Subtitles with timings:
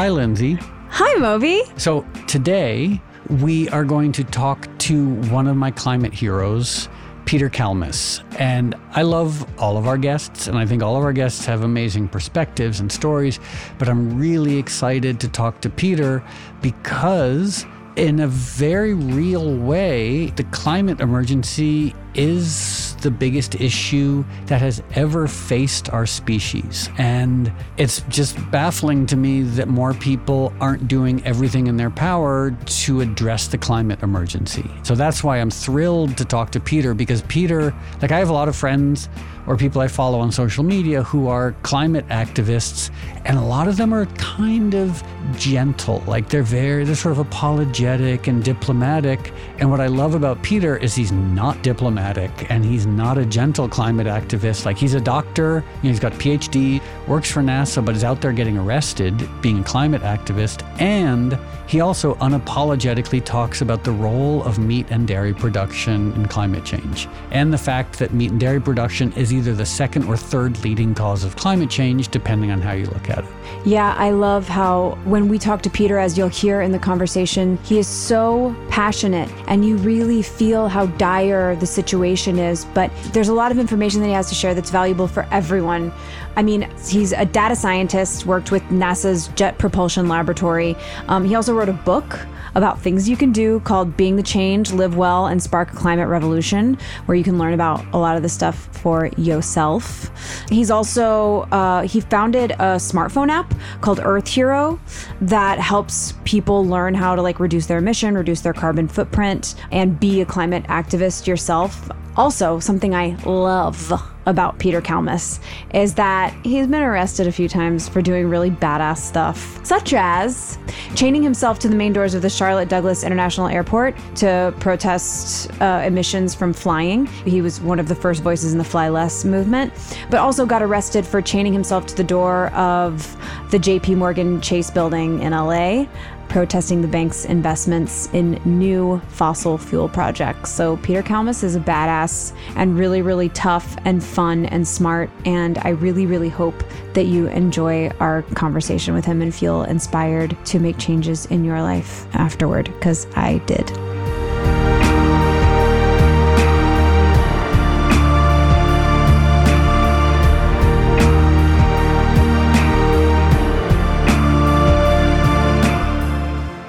[0.00, 0.54] Hi, Lindsay.
[0.88, 1.60] Hi, Moby.
[1.76, 6.88] So today we are going to talk to one of my climate heroes,
[7.26, 8.24] Peter Kalmus.
[8.40, 11.64] And I love all of our guests, and I think all of our guests have
[11.64, 13.40] amazing perspectives and stories.
[13.78, 16.24] But I'm really excited to talk to Peter
[16.62, 24.82] because, in a very real way, the climate emergency is the biggest issue that has
[24.94, 26.88] ever faced our species.
[26.98, 32.50] And it's just baffling to me that more people aren't doing everything in their power
[32.50, 34.68] to address the climate emergency.
[34.82, 38.34] So that's why I'm thrilled to talk to Peter because Peter, like, I have a
[38.34, 39.08] lot of friends
[39.46, 42.90] or people I follow on social media who are climate activists,
[43.24, 45.02] and a lot of them are kind of
[45.36, 46.04] gentle.
[46.06, 49.32] Like they're very, they're sort of apologetic and diplomatic.
[49.58, 53.68] And what I love about Peter is he's not diplomatic and he's not a gentle
[53.68, 54.64] climate activist.
[54.64, 58.20] Like he's a doctor, you know, he's got PhD, works for NASA, but is out
[58.20, 60.62] there getting arrested being a climate activist.
[60.80, 66.64] And he also unapologetically talks about the role of meat and dairy production in climate
[66.64, 70.62] change and the fact that meat and dairy production is either the second or third
[70.64, 73.30] leading cause of climate change, depending on how you look at it.
[73.64, 77.58] Yeah, I love how when we talk to Peter, as you'll hear in the conversation,
[77.58, 81.89] he is so passionate and you really feel how dire the situation
[82.38, 82.64] is.
[82.66, 85.92] But there's a lot of information that he has to share that's valuable for everyone.
[86.36, 90.76] I mean, he's a data scientist, worked with NASA's Jet Propulsion Laboratory.
[91.08, 92.18] Um, he also wrote a book
[92.54, 96.08] about things you can do called Being the Change, Live Well, and Spark a Climate
[96.08, 100.10] Revolution, where you can learn about a lot of the stuff for yourself.
[100.48, 104.80] He's also, uh, he founded a smartphone app called Earth Hero
[105.20, 109.98] that helps people learn how to like reduce their emission, reduce their carbon footprint, and
[109.98, 111.90] be a climate activist yourself.
[112.20, 113.90] Also, something I love
[114.26, 115.40] about Peter Kalmus
[115.72, 120.58] is that he's been arrested a few times for doing really badass stuff, such as
[120.94, 125.82] chaining himself to the main doors of the Charlotte Douglas International Airport to protest uh,
[125.82, 127.06] emissions from flying.
[127.06, 129.72] He was one of the first voices in the Fly Less movement,
[130.10, 133.16] but also got arrested for chaining himself to the door of
[133.50, 135.86] the JP Morgan Chase building in LA
[136.30, 140.50] protesting the bank's investments in new fossil fuel projects.
[140.50, 145.10] So Peter Kalmus is a badass and really, really tough and fun and smart.
[145.26, 146.64] And I really, really hope
[146.94, 151.60] that you enjoy our conversation with him and feel inspired to make changes in your
[151.60, 153.89] life afterward, because I did.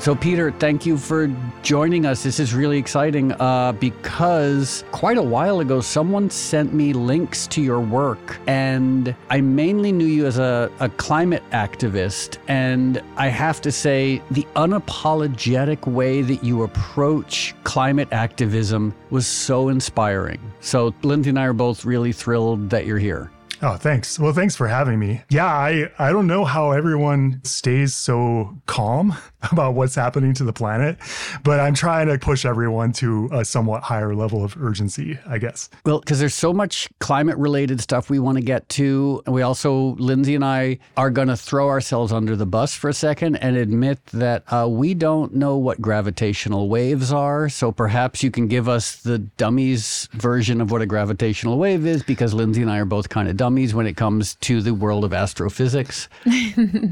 [0.02, 1.32] So, Peter, thank you for
[1.62, 2.24] joining us.
[2.24, 7.62] This is really exciting uh, because quite a while ago, someone sent me links to
[7.62, 12.40] your work, and I mainly knew you as a, a climate activist.
[12.48, 19.70] And I have to say, the unapologetic way that you approach climate activism was so
[19.70, 20.42] inspiring.
[20.62, 23.30] So, Lindsay and I are both really thrilled that you're here.
[23.62, 24.18] Oh, thanks.
[24.18, 25.22] Well, thanks for having me.
[25.30, 29.16] Yeah, I, I don't know how everyone stays so calm
[29.52, 30.98] about what's happening to the planet,
[31.44, 35.70] but I'm trying to push everyone to a somewhat higher level of urgency, I guess.
[35.86, 39.22] Well, because there's so much climate related stuff we want to get to.
[39.28, 42.94] We also, Lindsay and I, are going to throw ourselves under the bus for a
[42.94, 47.50] second and admit that uh, we don't know what gravitational waves are.
[47.50, 52.04] So perhaps you can give us the dummies version of what a gravitational wave is,
[52.04, 55.04] because Lindsay and I are both kind of dummies when it comes to the world
[55.04, 56.08] of astrophysics?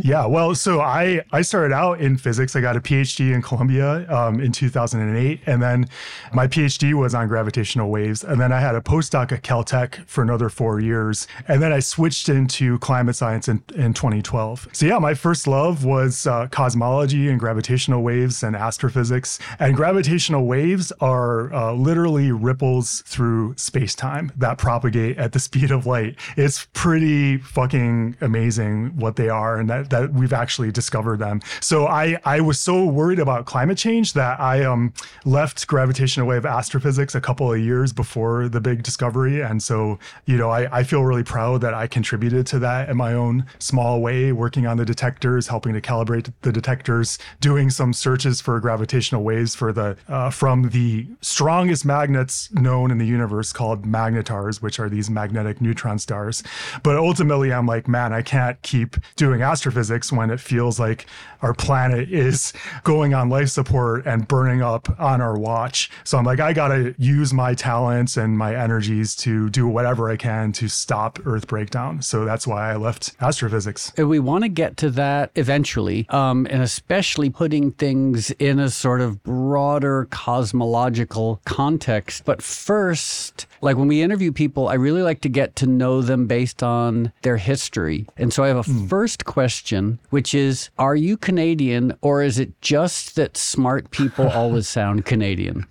[0.01, 2.38] yeah, well, so I I started out in physics.
[2.39, 5.89] I got a PhD in Columbia um, in 2008, and then
[6.33, 8.23] my PhD was on gravitational waves.
[8.23, 11.79] And then I had a postdoc at Caltech for another four years, and then I
[11.79, 14.69] switched into climate science in, in 2012.
[14.71, 19.39] So yeah, my first love was uh, cosmology and gravitational waves and astrophysics.
[19.59, 25.71] And gravitational waves are uh, literally ripples through space time that propagate at the speed
[25.71, 26.15] of light.
[26.37, 31.41] It's pretty fucking amazing what they are and that, that we've actually discovered them.
[31.59, 34.93] So I, I was so worried about climate change that I um,
[35.25, 39.41] left gravitational wave astrophysics a couple of years before the big discovery.
[39.41, 42.97] And so, you know, I, I feel really proud that I contributed to that in
[42.97, 47.93] my own small way, working on the detectors, helping to calibrate the detectors, doing some
[47.93, 53.51] searches for gravitational waves for the uh, from the strongest magnets known in the universe
[53.51, 56.43] called magnetars, which are these magnetic neutron stars stars.
[56.83, 61.05] But ultimately, I'm like, man, I can't keep doing astrophysics when it feels like
[61.41, 65.89] our planet is going on life support and burning up on our watch.
[66.03, 70.09] So I'm like, I got to use my talents and my energies to do whatever
[70.09, 72.01] I can to stop Earth breakdown.
[72.01, 73.91] So that's why I left astrophysics.
[73.97, 78.69] And we want to get to that eventually, um, and especially putting things in a
[78.69, 82.25] sort of broader cosmological context.
[82.25, 86.27] But first, like when we interview people, I really like to get to know them
[86.27, 88.05] based on their history.
[88.17, 88.89] And so I have a mm.
[88.89, 94.67] first question, which is Are you Canadian or is it just that smart people always
[94.67, 95.65] sound Canadian?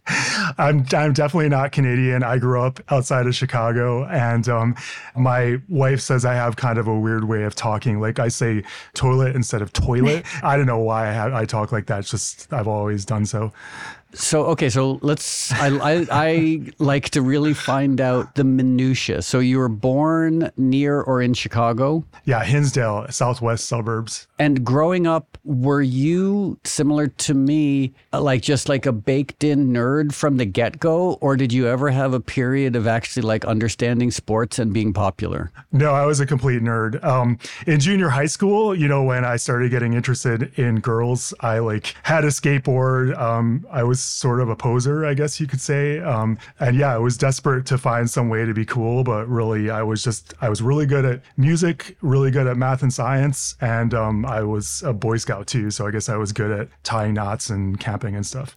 [0.59, 2.23] I'm, I'm definitely not Canadian.
[2.23, 4.75] I grew up outside of Chicago, and um,
[5.17, 8.01] my wife says I have kind of a weird way of talking.
[8.01, 8.63] Like I say
[8.95, 10.25] toilet instead of toilet.
[10.43, 12.01] I don't know why I, have, I talk like that.
[12.01, 13.53] It's just I've always done so.
[14.15, 15.53] So okay, so let's.
[15.53, 19.21] I, I, I like to really find out the minutia.
[19.23, 22.05] So you were born near or in Chicago?
[22.25, 24.27] Yeah, Hinsdale, southwest suburbs.
[24.39, 30.15] And growing up, were you similar to me, like just like a baked in nerd
[30.15, 31.15] from the get go?
[31.21, 35.51] Or did you ever have a period of actually like understanding sports and being popular?
[35.73, 37.03] No, I was a complete nerd.
[37.05, 41.59] Um, in junior high school, you know, when I started getting interested in girls, I
[41.59, 43.19] like had a skateboard.
[43.19, 46.01] Um, I was sort of a poser, I guess you could say.
[46.01, 49.71] Um, and yeah, I was desperate to find some way to be cool, but really,
[49.71, 53.57] I was just, I was really good at music, really good at math and science.
[53.61, 55.71] And um, I was a Boy Scout too.
[55.71, 58.57] So I guess I was good at tying knots and camping and stuff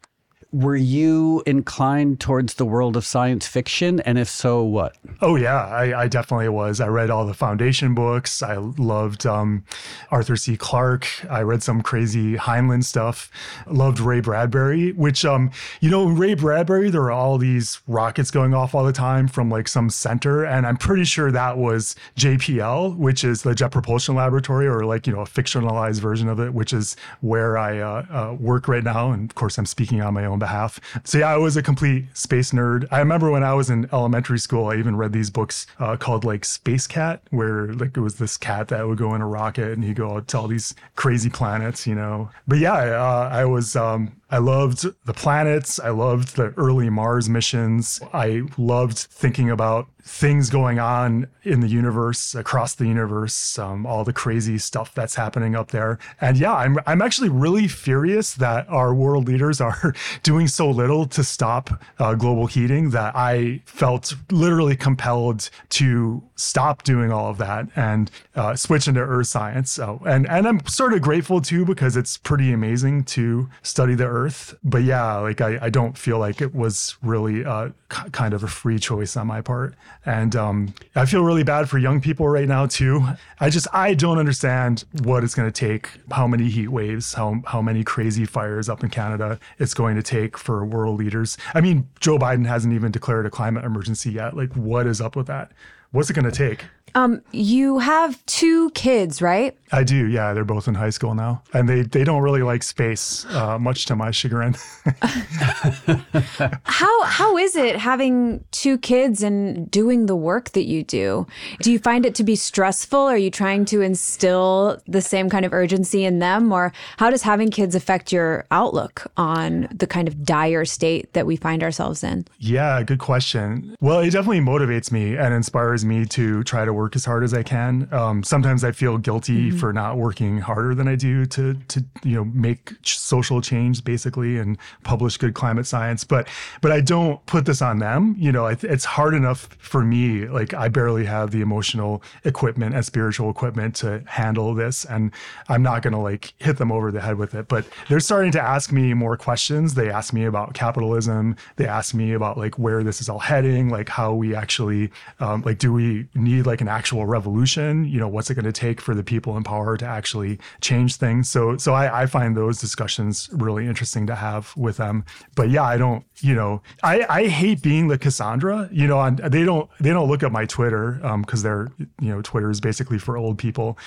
[0.51, 4.01] were you inclined towards the world of science fiction?
[4.01, 4.97] And if so, what?
[5.21, 6.81] Oh, yeah, I, I definitely was.
[6.81, 8.43] I read all the foundation books.
[8.43, 9.63] I loved um,
[10.09, 10.57] Arthur C.
[10.57, 11.07] Clarke.
[11.29, 13.31] I read some crazy Heinlein stuff.
[13.65, 18.53] Loved Ray Bradbury, which, um, you know, Ray Bradbury, there are all these rockets going
[18.53, 20.43] off all the time from like some center.
[20.43, 25.07] And I'm pretty sure that was JPL, which is the Jet Propulsion Laboratory, or like,
[25.07, 28.83] you know, a fictionalized version of it, which is where I uh, uh, work right
[28.83, 29.11] now.
[29.11, 30.79] And of course, I'm speaking on my own behalf.
[31.05, 32.85] So yeah, I was a complete space nerd.
[32.91, 36.25] I remember when I was in elementary school, I even read these books uh, called
[36.25, 39.71] like Space Cat, where like it was this cat that would go in a rocket
[39.71, 42.29] and he'd go out to all these crazy planets, you know.
[42.47, 45.79] But yeah, uh, I was um, I loved the planets.
[45.79, 48.01] I loved the early Mars missions.
[48.13, 54.03] I loved thinking about things going on in the universe, across the universe, um, all
[54.03, 55.99] the crazy stuff that's happening up there.
[56.19, 59.93] And yeah, I'm, I'm actually really furious that our world leaders are
[60.23, 66.83] doing so little to stop uh, global heating that I felt literally compelled to stop
[66.83, 69.71] doing all of that and uh, switch into earth science.
[69.71, 74.07] So, and, and I'm sort of grateful too, because it's pretty amazing to study the
[74.07, 74.55] earth.
[74.63, 78.47] But yeah, like I, I don't feel like it was really uh, kind of a
[78.47, 79.75] free choice on my part.
[80.05, 83.05] And um, I feel really bad for young people right now too.
[83.39, 87.41] I just I don't understand what it's going to take, how many heat waves, how
[87.45, 91.37] how many crazy fires up in Canada it's going to take for world leaders.
[91.53, 94.35] I mean, Joe Biden hasn't even declared a climate emergency yet.
[94.35, 95.51] Like, what is up with that?
[95.91, 96.65] What's it going to take?
[96.95, 99.57] Um, you have two kids, right?
[99.71, 100.07] I do.
[100.07, 103.57] Yeah, they're both in high school now, and they they don't really like space, uh,
[103.57, 104.55] much to my chagrin.
[106.63, 111.25] how how is it having two kids and doing the work that you do?
[111.61, 112.99] Do you find it to be stressful?
[112.99, 117.21] Are you trying to instill the same kind of urgency in them, or how does
[117.21, 122.03] having kids affect your outlook on the kind of dire state that we find ourselves
[122.03, 122.25] in?
[122.39, 123.77] Yeah, good question.
[123.79, 127.33] Well, it definitely motivates me and inspires me to try to work as hard as
[127.33, 127.87] I can.
[127.91, 129.57] Um, sometimes I feel guilty mm-hmm.
[129.57, 134.37] for not working harder than I do to to you know make social change basically
[134.37, 136.03] and publish good climate science.
[136.03, 136.27] But
[136.61, 138.15] but I don't put this on them.
[138.17, 140.27] You know, it's hard enough for me.
[140.27, 145.11] Like I barely have the emotional equipment and spiritual equipment to handle this, and
[145.49, 147.47] I'm not going to like hit them over the head with it.
[147.47, 149.73] But they're starting to ask me more questions.
[149.73, 151.35] They ask me about capitalism.
[151.55, 155.41] They ask me about like where this is all heading, like how we actually um,
[155.41, 157.85] like do we need like an actual revolution?
[157.85, 160.95] You know, what's it going to take for the people in power to actually change
[160.95, 161.29] things?
[161.29, 165.05] So, so I, I find those discussions really interesting to have with them.
[165.35, 168.69] But yeah, I don't, you know, I, I hate being the Cassandra.
[168.71, 171.67] You know, on, they don't they don't look at my Twitter because um, they're
[171.99, 173.77] you know Twitter is basically for old people.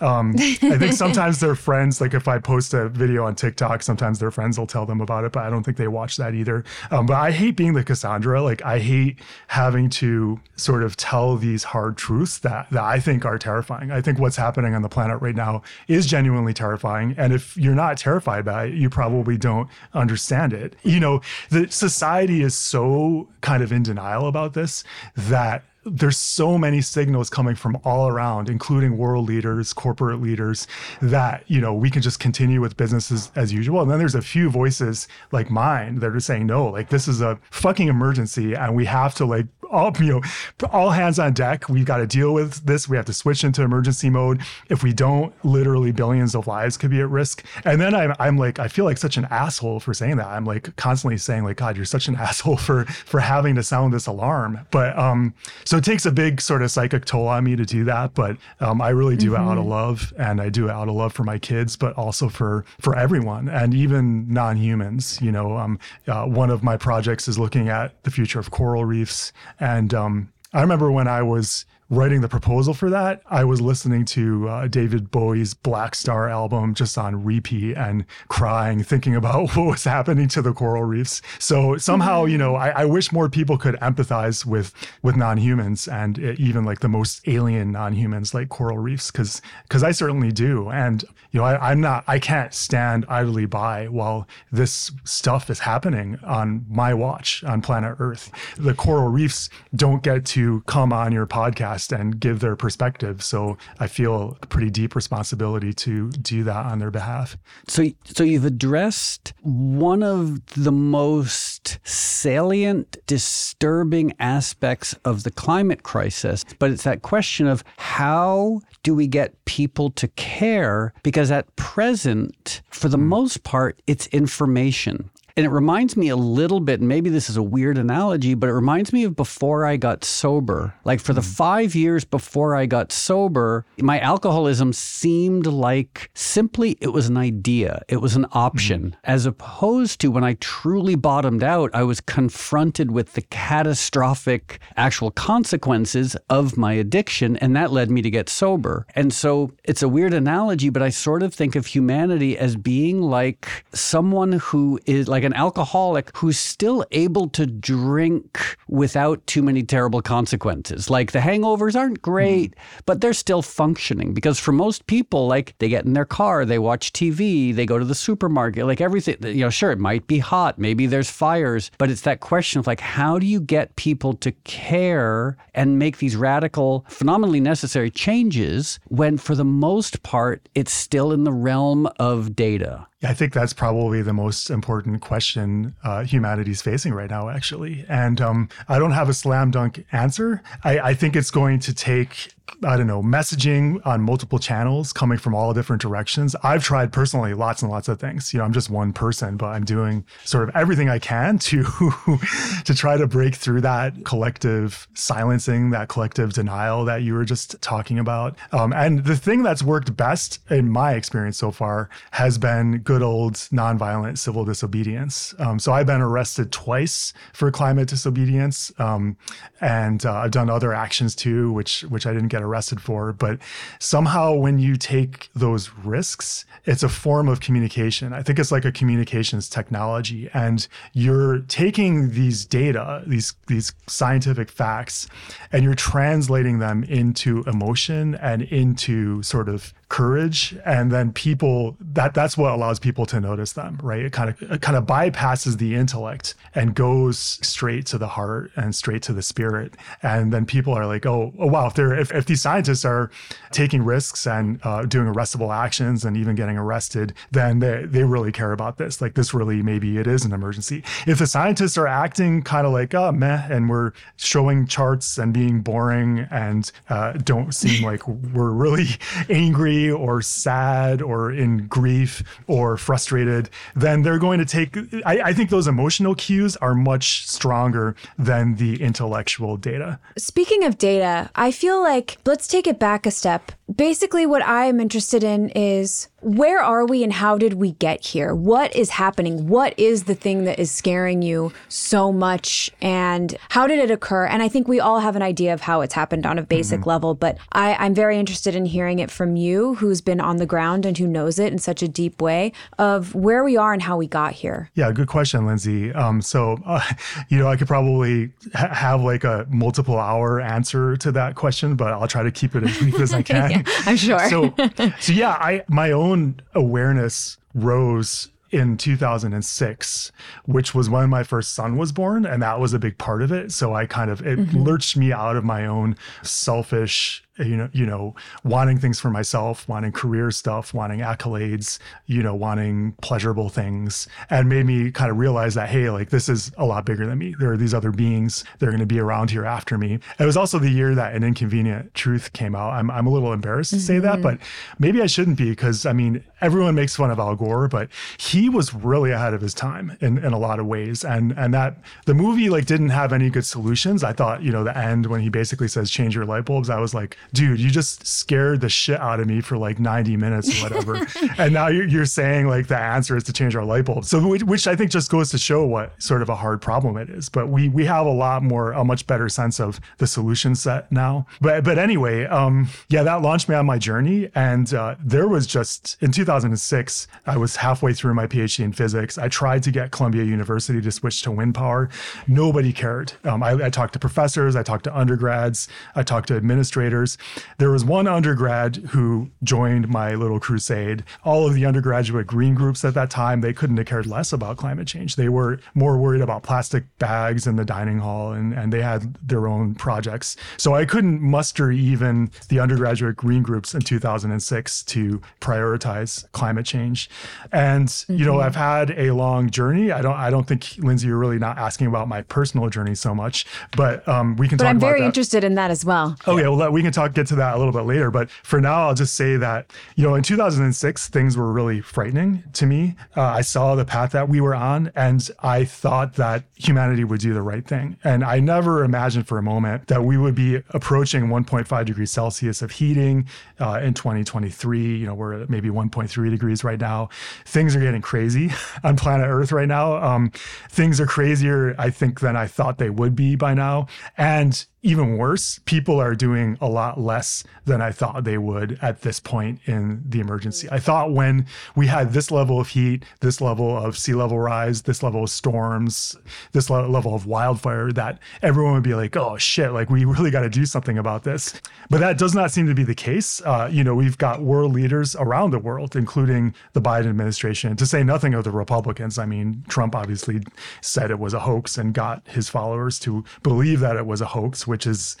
[0.00, 4.18] Um, I think sometimes their friends, like if I post a video on TikTok, sometimes
[4.18, 6.64] their friends will tell them about it, but I don't think they watch that either.
[6.90, 8.42] Um, but I hate being the Cassandra.
[8.42, 13.24] Like I hate having to sort of tell these hard truths that, that I think
[13.24, 13.90] are terrifying.
[13.90, 17.14] I think what's happening on the planet right now is genuinely terrifying.
[17.16, 20.76] And if you're not terrified by it, you probably don't understand it.
[20.82, 21.20] You know,
[21.50, 24.84] the society is so kind of in denial about this
[25.16, 30.68] that there's so many signals coming from all around, including world leaders, corporate leaders,
[31.00, 33.82] that, you know, we can just continue with businesses as usual.
[33.82, 37.20] And then there's a few voices like mine that are saying, no, like this is
[37.20, 41.68] a fucking emergency and we have to like all, you know, all hands on deck.
[41.68, 42.88] We've got to deal with this.
[42.88, 44.42] We have to switch into emergency mode.
[44.68, 47.44] If we don't, literally billions of lives could be at risk.
[47.64, 50.26] And then I'm, I'm like, I feel like such an asshole for saying that.
[50.26, 53.92] I'm like constantly saying like, God, you're such an asshole for, for having to sound
[53.94, 54.60] this alarm.
[54.70, 57.84] But, um, so it takes a big sort of psychic toll on me to do
[57.84, 58.14] that.
[58.14, 59.42] But, um, I really do mm-hmm.
[59.42, 61.94] it out of love and I do it out of love for my kids, but
[61.94, 67.26] also for, for everyone and even non-humans, you know, um, uh, one of my projects
[67.28, 71.64] is looking at the future of coral reefs and, um, I remember when I was
[71.92, 76.96] writing the proposal for that, I was listening to uh, David Bowie's Blackstar album just
[76.96, 81.20] on repeat and crying, thinking about what was happening to the coral reefs.
[81.38, 84.72] So somehow, you know, I, I wish more people could empathize with
[85.02, 89.90] with non-humans and even like the most alien non-humans like coral reefs, because because I
[89.90, 90.70] certainly do.
[90.70, 95.58] And you know, I, I'm not, I can't stand idly by while this stuff is
[95.58, 98.30] happening on my watch on planet Earth.
[98.56, 103.22] The coral reefs don't get to come on your podcast podcast and give their perspective.
[103.22, 107.36] So I feel a pretty deep responsibility to do that on their behalf.
[107.68, 116.44] So, so you've addressed one of the most salient, disturbing aspects of the climate crisis,
[116.58, 120.92] but it's that question of how do we get people to care?
[121.02, 123.02] Because at present, for the mm.
[123.02, 125.10] most part, it's information.
[125.36, 128.52] And it reminds me a little bit, maybe this is a weird analogy, but it
[128.52, 130.74] reminds me of before I got sober.
[130.84, 131.26] Like for the hmm.
[131.26, 137.82] five years before I got sober, my alcoholism seemed like simply it was an idea,
[137.88, 138.94] it was an option, mm.
[139.04, 145.10] as opposed to when I truly bottomed out, I was confronted with the catastrophic actual
[145.10, 147.36] consequences of my addiction.
[147.38, 148.86] And that led me to get sober.
[148.94, 153.00] And so it's a weird analogy, but I sort of think of humanity as being
[153.00, 159.42] like someone who is like, like an alcoholic who's still able to drink without too
[159.42, 160.90] many terrible consequences.
[160.90, 162.82] Like the hangovers aren't great, mm.
[162.86, 166.58] but they're still functioning because for most people, like they get in their car, they
[166.58, 170.18] watch TV, they go to the supermarket, like everything, you know, sure, it might be
[170.18, 174.14] hot, maybe there's fires, but it's that question of like, how do you get people
[174.14, 180.72] to care and make these radical, phenomenally necessary changes when for the most part, it's
[180.72, 182.88] still in the realm of data?
[183.02, 187.84] I think that's probably the most important question uh, humanity's facing right now, actually.
[187.88, 190.42] And um, I don't have a slam dunk answer.
[190.62, 192.32] I, I think it's going to take
[192.64, 196.34] I don't know, messaging on multiple channels coming from all different directions.
[196.42, 198.32] I've tried personally lots and lots of things.
[198.32, 201.64] You know, I'm just one person, but I'm doing sort of everything I can to
[202.64, 207.60] to try to break through that collective silencing, that collective denial that you were just
[207.62, 208.36] talking about.
[208.52, 213.02] Um, and the thing that's worked best in my experience so far has been good
[213.02, 215.34] old nonviolent civil disobedience.
[215.38, 219.16] Um, so I've been arrested twice for climate disobedience, um,
[219.60, 223.12] and uh, I've done other actions too, which which I didn't get arrested for.
[223.12, 223.38] But
[223.78, 228.12] somehow, when you take those risks, it's a form of communication.
[228.12, 234.50] I think it's like a communications technology, and you're taking these data, these these scientific
[234.50, 235.06] facts,
[235.52, 242.14] and you're translating them into emotion and into sort of courage and then people that
[242.14, 244.00] that's what allows people to notice them right?
[244.00, 248.50] It kind of it kind of bypasses the intellect and goes straight to the heart
[248.56, 249.74] and straight to the spirit.
[250.02, 253.10] And then people are like oh, oh wow if they're if, if these scientists are
[253.50, 258.32] taking risks and uh, doing arrestable actions and even getting arrested then they, they really
[258.32, 259.02] care about this.
[259.02, 260.82] Like this really maybe it is an emergency.
[261.06, 265.34] If the scientists are acting kind of like oh meh and we're showing charts and
[265.34, 268.88] being boring and uh, don't seem like we're really
[269.28, 274.76] angry or sad or in grief or frustrated, then they're going to take.
[275.04, 279.98] I, I think those emotional cues are much stronger than the intellectual data.
[280.16, 283.52] Speaking of data, I feel like let's take it back a step.
[283.74, 288.04] Basically, what I am interested in is where are we and how did we get
[288.04, 288.34] here?
[288.34, 289.48] What is happening?
[289.48, 292.70] What is the thing that is scaring you so much?
[292.80, 294.26] And how did it occur?
[294.26, 296.80] And I think we all have an idea of how it's happened on a basic
[296.80, 296.88] mm-hmm.
[296.88, 300.46] level, but I, I'm very interested in hearing it from you, who's been on the
[300.46, 303.82] ground and who knows it in such a deep way, of where we are and
[303.82, 304.70] how we got here.
[304.74, 305.92] Yeah, good question, Lindsay.
[305.92, 306.82] Um, so, uh,
[307.28, 311.74] you know, I could probably ha- have like a multiple hour answer to that question,
[311.74, 313.50] but I'll try to keep it as brief as I can.
[313.50, 314.28] yeah, I'm sure.
[314.28, 314.54] so,
[315.00, 320.12] so yeah, I my own own awareness rose in 2006,
[320.44, 322.26] which was when my first son was born.
[322.26, 323.50] And that was a big part of it.
[323.50, 324.58] So I kind of, it mm-hmm.
[324.58, 329.66] lurched me out of my own selfish you know, you know, wanting things for myself,
[329.66, 335.16] wanting career stuff, wanting accolades, you know, wanting pleasurable things, and made me kind of
[335.16, 337.34] realize that hey, like this is a lot bigger than me.
[337.38, 339.98] There are these other beings that are going to be around here after me.
[340.18, 342.72] It was also the year that an inconvenient truth came out.
[342.72, 344.02] I'm I'm a little embarrassed to say mm-hmm.
[344.02, 344.38] that, but
[344.78, 348.50] maybe I shouldn't be because I mean everyone makes fun of Al Gore, but he
[348.50, 351.02] was really ahead of his time in, in a lot of ways.
[351.02, 354.04] And and that the movie like didn't have any good solutions.
[354.04, 356.78] I thought, you know, the end when he basically says change your light bulbs, I
[356.78, 360.60] was like, dude, you just scared the shit out of me for like 90 minutes
[360.60, 361.06] or whatever.
[361.38, 364.08] and now you're, you're saying like the answer is to change our light bulbs.
[364.08, 366.96] So which, which I think just goes to show what sort of a hard problem
[366.96, 367.28] it is.
[367.28, 370.90] But we we have a lot more a much better sense of the solution set
[370.92, 371.26] now.
[371.40, 375.46] But but anyway, um yeah, that launched me on my journey and uh, there was
[375.46, 379.18] just in 2006, I was halfway through my PhD in physics.
[379.18, 381.88] I tried to get Columbia University to switch to wind power.
[382.26, 383.12] Nobody cared.
[383.24, 387.11] Um, I, I talked to professors, I talked to undergrads, I talked to administrators.
[387.58, 391.04] There was one undergrad who joined my little crusade.
[391.24, 394.56] All of the undergraduate green groups at that time, they couldn't have cared less about
[394.56, 395.16] climate change.
[395.16, 399.14] They were more worried about plastic bags in the dining hall and, and they had
[399.14, 400.36] their own projects.
[400.56, 407.10] So I couldn't muster even the undergraduate green groups in 2006 to prioritize climate change.
[407.50, 408.16] And mm-hmm.
[408.16, 408.46] you know, mm-hmm.
[408.46, 409.90] I've had a long journey.
[409.90, 413.14] I don't I don't think Lindsay, you're really not asking about my personal journey so
[413.14, 414.58] much, but um, we can.
[414.58, 415.06] But talk I'm very that.
[415.06, 416.16] interested in that as well.
[416.26, 416.48] Oh, yeah.
[416.48, 418.10] well we can talk get to that a little bit later.
[418.10, 422.44] But for now, I'll just say that you know, in 2006, things were really frightening
[422.54, 422.96] to me.
[423.16, 427.20] Uh, I saw the path that we were on, and I thought that humanity would
[427.20, 427.96] do the right thing.
[428.04, 432.62] And I never imagined for a moment that we would be approaching 1.5 degrees Celsius
[432.62, 433.28] of heating
[433.60, 434.96] uh, in 2023.
[434.96, 437.08] You know, we're at maybe 1.3 degrees right now.
[437.44, 438.50] Things are getting crazy
[438.84, 439.96] on planet Earth right now.
[439.96, 440.30] Um,
[440.70, 443.86] things are crazier, I think, than I thought they would be by now.
[444.16, 449.02] And even worse, people are doing a lot less than I thought they would at
[449.02, 450.68] this point in the emergency.
[450.72, 451.46] I thought when
[451.76, 455.30] we had this level of heat, this level of sea level rise, this level of
[455.30, 456.16] storms,
[456.50, 460.40] this level of wildfire, that everyone would be like, oh shit, like we really got
[460.40, 461.54] to do something about this.
[461.88, 463.40] But that does not seem to be the case.
[463.42, 467.86] Uh, you know, we've got world leaders around the world, including the Biden administration, to
[467.86, 469.16] say nothing of the Republicans.
[469.16, 470.42] I mean, Trump obviously
[470.80, 474.26] said it was a hoax and got his followers to believe that it was a
[474.26, 475.16] hoax which is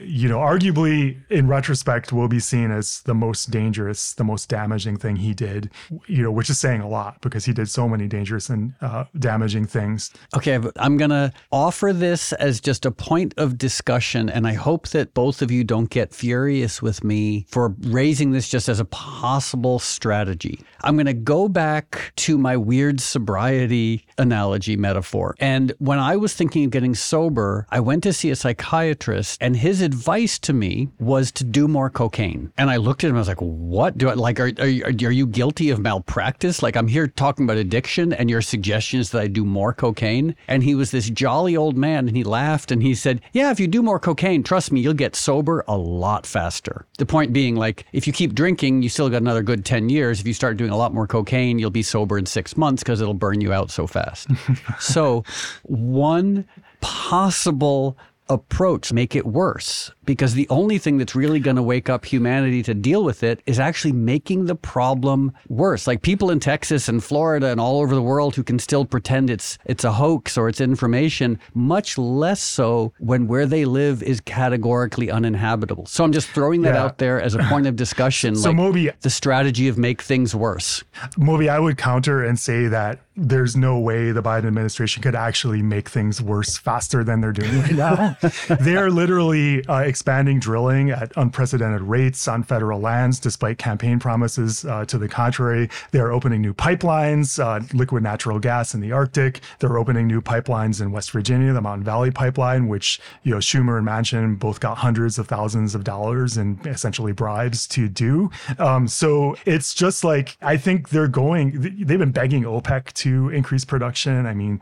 [0.00, 4.96] you know, arguably in retrospect will be seen as the most dangerous, the most damaging
[4.96, 5.70] thing he did,
[6.06, 9.04] you know, which is saying a lot because he did so many dangerous and uh,
[9.18, 10.10] damaging things.
[10.36, 14.28] Okay, I'm going to offer this as just a point of discussion.
[14.28, 18.48] And I hope that both of you don't get furious with me for raising this
[18.48, 20.60] just as a possible strategy.
[20.82, 25.34] I'm going to go back to my weird sobriety analogy metaphor.
[25.38, 29.57] And when I was thinking of getting sober, I went to see a psychiatrist and
[29.58, 32.52] his advice to me was to do more cocaine.
[32.56, 34.40] And I looked at him, I was like, what do I like?
[34.40, 36.62] Are, are, are you guilty of malpractice?
[36.62, 40.34] Like, I'm here talking about addiction, and your suggestion is that I do more cocaine.
[40.46, 43.60] And he was this jolly old man, and he laughed and he said, Yeah, if
[43.60, 46.86] you do more cocaine, trust me, you'll get sober a lot faster.
[46.98, 50.20] The point being, like, if you keep drinking, you still got another good 10 years.
[50.20, 53.00] If you start doing a lot more cocaine, you'll be sober in six months because
[53.00, 54.28] it'll burn you out so fast.
[54.78, 55.24] so,
[55.62, 56.46] one
[56.80, 57.96] possible
[58.28, 62.62] approach make it worse because the only thing that's really going to wake up humanity
[62.62, 65.86] to deal with it is actually making the problem worse.
[65.86, 69.28] Like people in Texas and Florida and all over the world who can still pretend
[69.28, 74.20] it's it's a hoax or it's information, much less so when where they live is
[74.20, 75.86] categorically uninhabitable.
[75.86, 76.84] So I'm just throwing that yeah.
[76.84, 78.34] out there as a point of discussion.
[78.34, 80.82] so like Moby, the strategy of make things worse.
[81.16, 85.60] Moby, I would counter and say that there's no way the Biden administration could actually
[85.60, 88.16] make things worse faster than they're doing right now.
[88.60, 94.84] they're literally uh, expanding drilling at unprecedented rates on federal lands, despite campaign promises uh,
[94.86, 95.68] to the contrary.
[95.90, 99.40] They're opening new pipelines, uh, liquid natural gas in the Arctic.
[99.58, 103.78] They're opening new pipelines in West Virginia, the Mountain Valley Pipeline, which you know Schumer
[103.78, 108.30] and Manchin both got hundreds of thousands of dollars in essentially bribes to do.
[108.58, 111.60] Um, so it's just like I think they're going.
[111.60, 114.26] They've been begging OPEC to increase production.
[114.26, 114.60] I mean,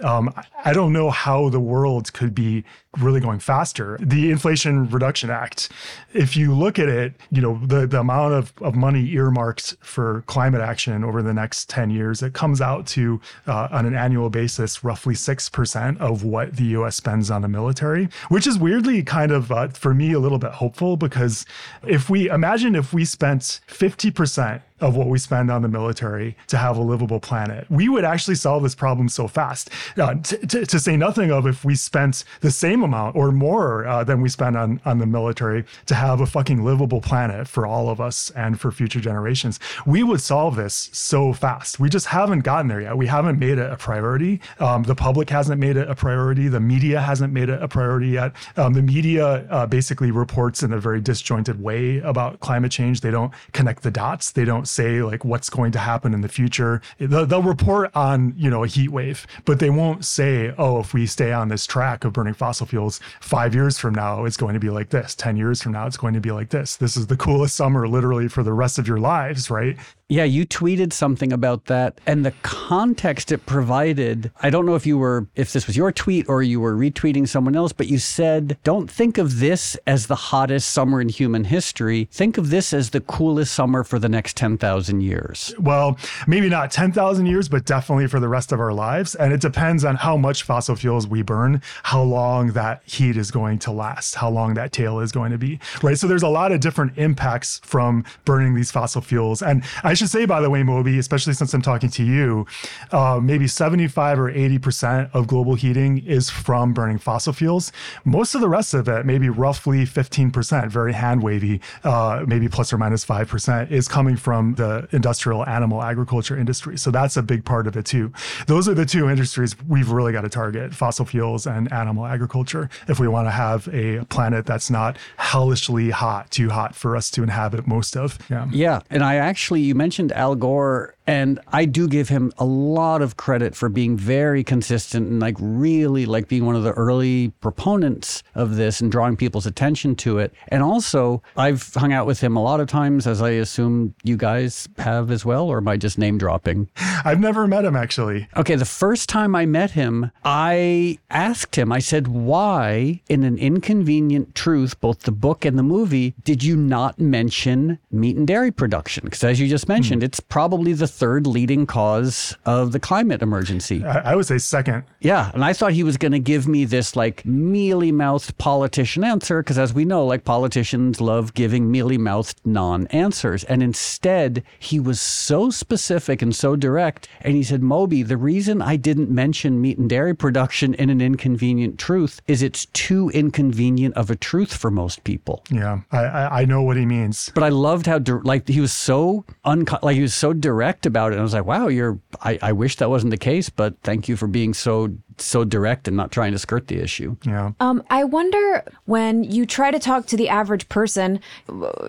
[0.00, 0.32] um,
[0.64, 2.64] I don't know how the world could be
[2.96, 3.98] really going faster.
[4.00, 5.68] The Inflation Reduction Act,
[6.14, 10.22] if you look at it, you know, the, the amount of, of money earmarked for
[10.26, 14.30] climate action over the next 10 years, it comes out to, uh, on an annual
[14.30, 19.32] basis, roughly 6% of what the US spends on the military, which is weirdly kind
[19.32, 21.44] of, uh, for me, a little bit hopeful because
[21.86, 26.56] if we imagine if we spent 50% of what we spend on the military to
[26.56, 27.66] have a livable planet.
[27.70, 29.70] We would actually solve this problem so fast.
[29.96, 33.86] Uh, t- t- to say nothing of if we spent the same amount or more
[33.86, 37.66] uh, than we spend on, on the military to have a fucking livable planet for
[37.66, 41.80] all of us and for future generations, we would solve this so fast.
[41.80, 42.96] We just haven't gotten there yet.
[42.96, 44.40] We haven't made it a priority.
[44.60, 46.48] Um, the public hasn't made it a priority.
[46.48, 48.32] The media hasn't made it a priority yet.
[48.56, 53.00] Um, the media uh, basically reports in a very disjointed way about climate change.
[53.00, 54.32] They don't connect the dots.
[54.32, 56.80] They don't say like what's going to happen in the future.
[56.98, 60.94] They'll, they'll report on you know a heat wave, but they won't say, oh, if
[60.94, 64.54] we stay on this track of burning fossil fuels, five years from now it's going
[64.54, 65.14] to be like this.
[65.14, 66.76] Ten years from now it's going to be like this.
[66.76, 69.76] This is the coolest summer literally for the rest of your lives, right?
[70.10, 74.30] Yeah, you tweeted something about that and the context it provided.
[74.40, 77.28] I don't know if you were if this was your tweet or you were retweeting
[77.28, 81.44] someone else, but you said, "Don't think of this as the hottest summer in human
[81.44, 82.08] history.
[82.10, 86.70] Think of this as the coolest summer for the next 10,000 years." Well, maybe not
[86.70, 90.16] 10,000 years, but definitely for the rest of our lives, and it depends on how
[90.16, 94.54] much fossil fuels we burn, how long that heat is going to last, how long
[94.54, 95.60] that tail is going to be.
[95.82, 95.98] Right?
[95.98, 99.42] So there's a lot of different impacts from burning these fossil fuels.
[99.42, 102.46] And I should say, by the way, Moby, especially since I'm talking to you,
[102.92, 107.72] uh, maybe 75 or 80% of global heating is from burning fossil fuels.
[108.04, 112.72] Most of the rest of it, maybe roughly 15%, very hand wavy, uh, maybe plus
[112.72, 116.78] or minus 5%, is coming from the industrial animal agriculture industry.
[116.78, 118.12] So that's a big part of it too.
[118.46, 122.70] Those are the two industries we've really got to target fossil fuels and animal agriculture
[122.86, 127.10] if we want to have a planet that's not hellishly hot, too hot for us
[127.10, 128.18] to inhabit most of.
[128.30, 128.46] Yeah.
[128.52, 128.80] Yeah.
[128.90, 133.02] And I actually, you mentioned mentioned Al Gore, and I do give him a lot
[133.02, 137.30] of credit for being very consistent and like really like being one of the early
[137.40, 140.32] proponents of this and drawing people's attention to it.
[140.48, 144.16] And also, I've hung out with him a lot of times, as I assume you
[144.16, 146.68] guys have as well, or am I just name dropping?
[147.04, 148.28] I've never met him actually.
[148.36, 153.38] Okay, the first time I met him, I asked him, I said, why in an
[153.38, 158.52] inconvenient truth, both the book and the movie, did you not mention meat and dairy
[158.52, 159.04] production?
[159.04, 163.22] Because as you just mentioned, mentioned, it's probably the third leading cause of the climate
[163.22, 163.84] emergency.
[163.84, 164.84] I, I would say second.
[165.00, 165.30] Yeah.
[165.32, 169.40] And I thought he was going to give me this like mealy mouthed politician answer
[169.40, 173.44] because, as we know, like politicians love giving mealy mouthed non answers.
[173.44, 177.08] And instead, he was so specific and so direct.
[177.20, 181.00] And he said, Moby, the reason I didn't mention meat and dairy production in an
[181.00, 185.44] inconvenient truth is it's too inconvenient of a truth for most people.
[185.50, 185.80] Yeah.
[185.92, 187.30] I, I, I know what he means.
[187.34, 191.12] But I loved how, like, he was so un like he was so direct about
[191.12, 191.14] it.
[191.14, 192.00] And I was like, wow, you're.
[192.20, 194.88] I, I wish that wasn't the case, but thank you for being so
[195.20, 197.16] so direct and not trying to skirt the issue.
[197.24, 197.52] Yeah.
[197.60, 201.20] Um, I wonder when you try to talk to the average person.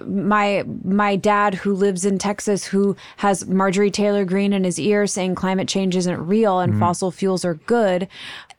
[0.05, 5.07] My my dad, who lives in Texas, who has Marjorie Taylor Greene in his ear
[5.07, 8.07] saying climate change isn't real and mm fossil fuels are good.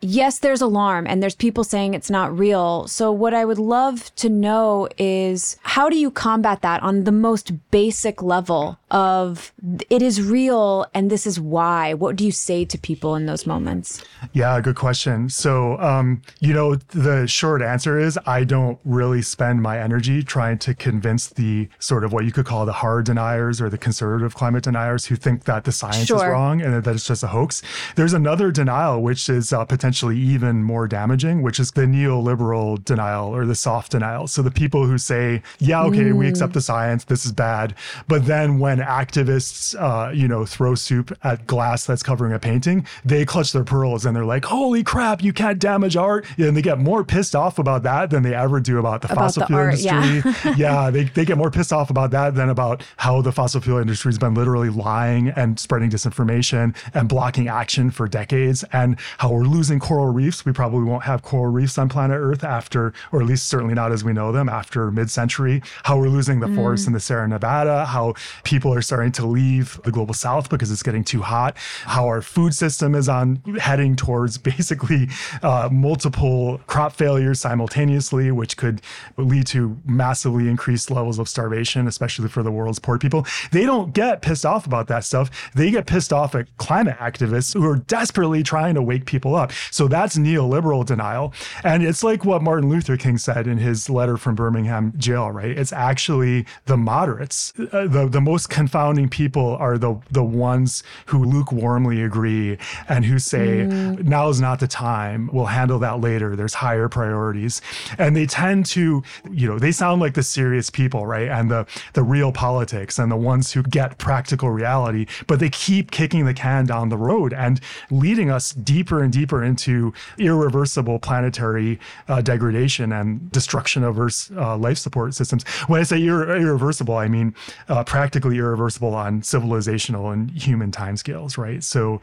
[0.02, 2.86] Yes, there's alarm and there's people saying it's not real.
[2.86, 7.12] So what I would love to know is how do you combat that on the
[7.12, 9.52] most basic level of
[9.90, 11.94] it is real and this is why?
[11.94, 14.02] What do you say to people in those moments?
[14.32, 15.28] Yeah, good question.
[15.28, 20.58] So, um, you know, the short answer is I don't really spend my energy trying
[20.58, 24.34] to convince the sort of what you could call the hard deniers or the conservative
[24.34, 26.16] climate deniers who think that the science sure.
[26.18, 27.62] is wrong and that it's just a hoax.
[27.96, 33.34] There's another denial, which is uh, potentially even more damaging, which is the neoliberal denial
[33.34, 34.26] or the soft denial.
[34.26, 36.16] So the people who say, yeah, okay, mm.
[36.16, 37.74] we accept the science, this is bad.
[38.08, 42.86] But then when activists, uh, you know, throw soup at glass that's covering a painting,
[43.04, 46.26] they clutch their pearls and they're like, holy crap, you can't damage art.
[46.38, 49.22] And they get more pissed off about that than they ever do about the about
[49.22, 50.32] fossil the fuel art, industry.
[50.44, 53.60] Yeah, yeah they, they get more pissed off about that than about how the fossil
[53.60, 58.98] fuel industry has been literally lying and spreading disinformation and blocking action for decades and
[59.18, 60.44] how we're losing coral reefs.
[60.44, 63.92] We probably won't have coral reefs on planet Earth after, or at least certainly not
[63.92, 65.62] as we know them after mid century.
[65.84, 66.56] How we're losing the mm.
[66.56, 70.70] forests in the Sierra Nevada, how people are starting to leave the global south because
[70.70, 75.08] it's getting too hot, how our food system is on heading towards basically
[75.42, 78.80] uh, multiple crop failures simultaneously, which could
[79.16, 83.26] lead to massively increased levels of starvation, especially for the world's poor people.
[83.52, 85.30] They don't get pissed off about that stuff.
[85.54, 89.52] They get pissed off at climate activists who are desperately trying to wake people up.
[89.70, 91.32] So that's neoliberal denial.
[91.64, 95.56] And it's like what Martin Luther King said in his letter from Birmingham jail, right?
[95.56, 97.52] It's actually the moderates.
[97.58, 103.18] Uh, the, the most confounding people are the, the ones who lukewarmly agree and who
[103.18, 104.02] say, mm.
[104.04, 105.28] now now's not the time.
[105.32, 106.36] We'll handle that later.
[106.36, 107.60] There's higher priorities.
[107.98, 111.28] And they tend to, you know, they sound like the serious people, right?
[111.28, 115.90] And the the real politics and the ones who get practical reality, but they keep
[115.90, 121.80] kicking the can down the road and leading us deeper and deeper into irreversible planetary
[122.06, 125.42] uh, degradation and destruction of Earth's uh, life support systems.
[125.66, 127.34] When I say ir- irreversible, I mean
[127.68, 131.64] uh, practically irreversible on civilizational and human timescales, right?
[131.64, 132.00] So,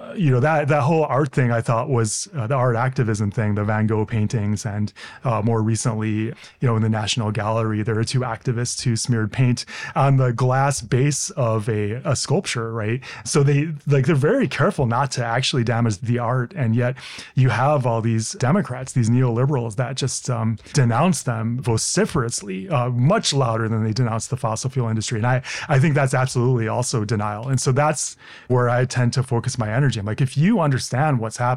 [0.00, 3.54] uh, you know, that that whole art thing thought was uh, the art activism thing,
[3.54, 4.92] the Van Gogh paintings, and
[5.24, 9.32] uh, more recently, you know, in the National Gallery, there are two activists who smeared
[9.32, 13.00] paint on the glass base of a, a sculpture, right?
[13.24, 16.96] So they like they're very careful not to actually damage the art, and yet
[17.34, 23.32] you have all these Democrats, these neoliberals that just um, denounce them vociferously, uh, much
[23.32, 27.04] louder than they denounce the fossil fuel industry, and I I think that's absolutely also
[27.04, 28.16] denial, and so that's
[28.48, 30.00] where I tend to focus my energy.
[30.00, 31.47] I'm like, if you understand what's happening,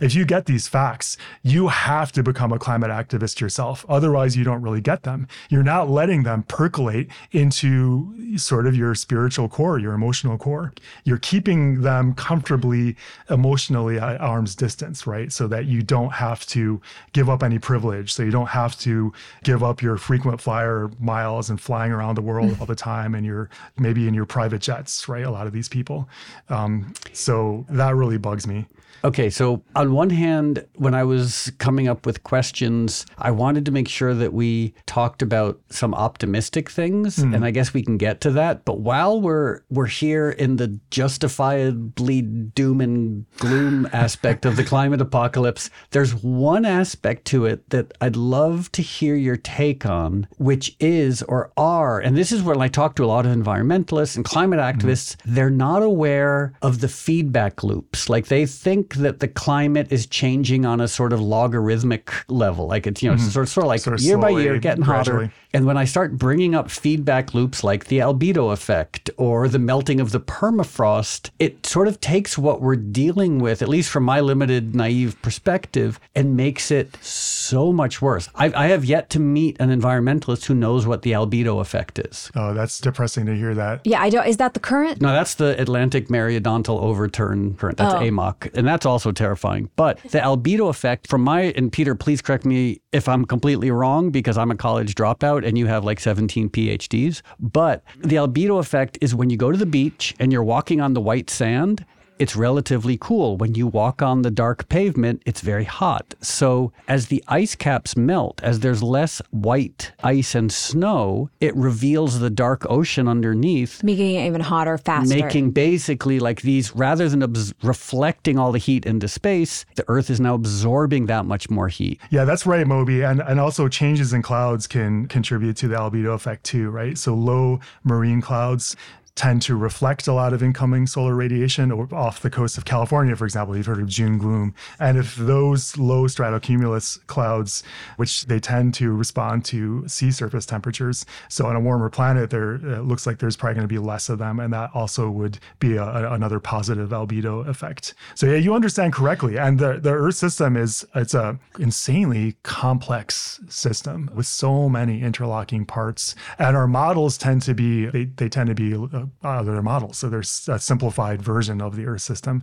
[0.00, 3.84] if you get these facts, you have to become a climate activist yourself.
[3.88, 5.28] Otherwise, you don't really get them.
[5.50, 10.72] You're not letting them percolate into sort of your spiritual core, your emotional core.
[11.04, 12.96] You're keeping them comfortably
[13.30, 15.32] emotionally at arm's distance, right?
[15.32, 16.80] So that you don't have to
[17.12, 18.12] give up any privilege.
[18.12, 22.22] So you don't have to give up your frequent flyer miles and flying around the
[22.22, 25.24] world all the time and you're maybe in your private jets, right?
[25.24, 26.08] A lot of these people.
[26.48, 28.66] Um, so that really bugs me.
[29.04, 33.70] Okay, so on one hand, when I was coming up with questions, I wanted to
[33.70, 37.34] make sure that we talked about some optimistic things, mm.
[37.34, 38.64] and I guess we can get to that.
[38.64, 45.02] But while we're we're here in the justifiably doom and gloom aspect of the climate
[45.02, 50.76] apocalypse, there's one aspect to it that I'd love to hear your take on, which
[50.80, 54.24] is or are, and this is where I talk to a lot of environmentalists and
[54.24, 54.64] climate hmm.
[54.64, 55.34] activists, mm.
[55.34, 58.08] they're not aware of the feedback loops.
[58.08, 62.66] Like they think that the climate is changing on a sort of logarithmic level.
[62.66, 63.28] Like it's, you know, mm-hmm.
[63.28, 65.26] sort, of, sort of like sort of year slowly, by year getting gradually.
[65.26, 65.34] hotter.
[65.52, 70.00] And when I start bringing up feedback loops like the albedo effect or the melting
[70.00, 74.18] of the permafrost, it sort of takes what we're dealing with, at least from my
[74.18, 78.28] limited naive perspective, and makes it so much worse.
[78.34, 82.32] I, I have yet to meet an environmentalist who knows what the albedo effect is.
[82.34, 83.82] Oh, that's depressing to hear that.
[83.84, 84.26] Yeah, I don't.
[84.26, 85.00] Is that the current?
[85.00, 87.78] No, that's the Atlantic Meridional Overturn current.
[87.78, 87.98] That's oh.
[88.00, 89.70] AMOC, and that's also terrifying.
[89.76, 94.10] But the albedo effect, from my and Peter, please correct me if I'm completely wrong
[94.10, 97.22] because I'm a college dropout and you have like 17 PhDs.
[97.38, 100.92] But the albedo effect is when you go to the beach and you're walking on
[100.92, 101.86] the white sand
[102.18, 103.36] it's relatively cool.
[103.36, 106.14] When you walk on the dark pavement, it's very hot.
[106.20, 112.20] So, as the ice caps melt, as there's less white ice and snow, it reveals
[112.20, 115.14] the dark ocean underneath, making it even hotter faster.
[115.14, 120.10] Making basically like these, rather than abs- reflecting all the heat into space, the Earth
[120.10, 122.00] is now absorbing that much more heat.
[122.10, 123.02] Yeah, that's right, Moby.
[123.02, 126.96] And, and also, changes in clouds can contribute to the albedo effect too, right?
[126.96, 128.76] So, low marine clouds
[129.14, 133.24] tend to reflect a lot of incoming solar radiation off the coast of California, for
[133.24, 133.56] example.
[133.56, 134.54] You've heard of June gloom.
[134.80, 137.62] And if those low stratocumulus clouds,
[137.96, 142.54] which they tend to respond to sea surface temperatures, so on a warmer planet, there
[142.54, 144.40] it looks like there's probably going to be less of them.
[144.40, 147.94] And that also would be a, another positive albedo effect.
[148.16, 149.38] So yeah, you understand correctly.
[149.38, 155.64] And the, the Earth system is, it's a insanely complex system with so many interlocking
[155.64, 156.16] parts.
[156.38, 159.98] And our models tend to be, they, they tend to be uh, uh, their models.
[159.98, 162.42] So there's a simplified version of the Earth system.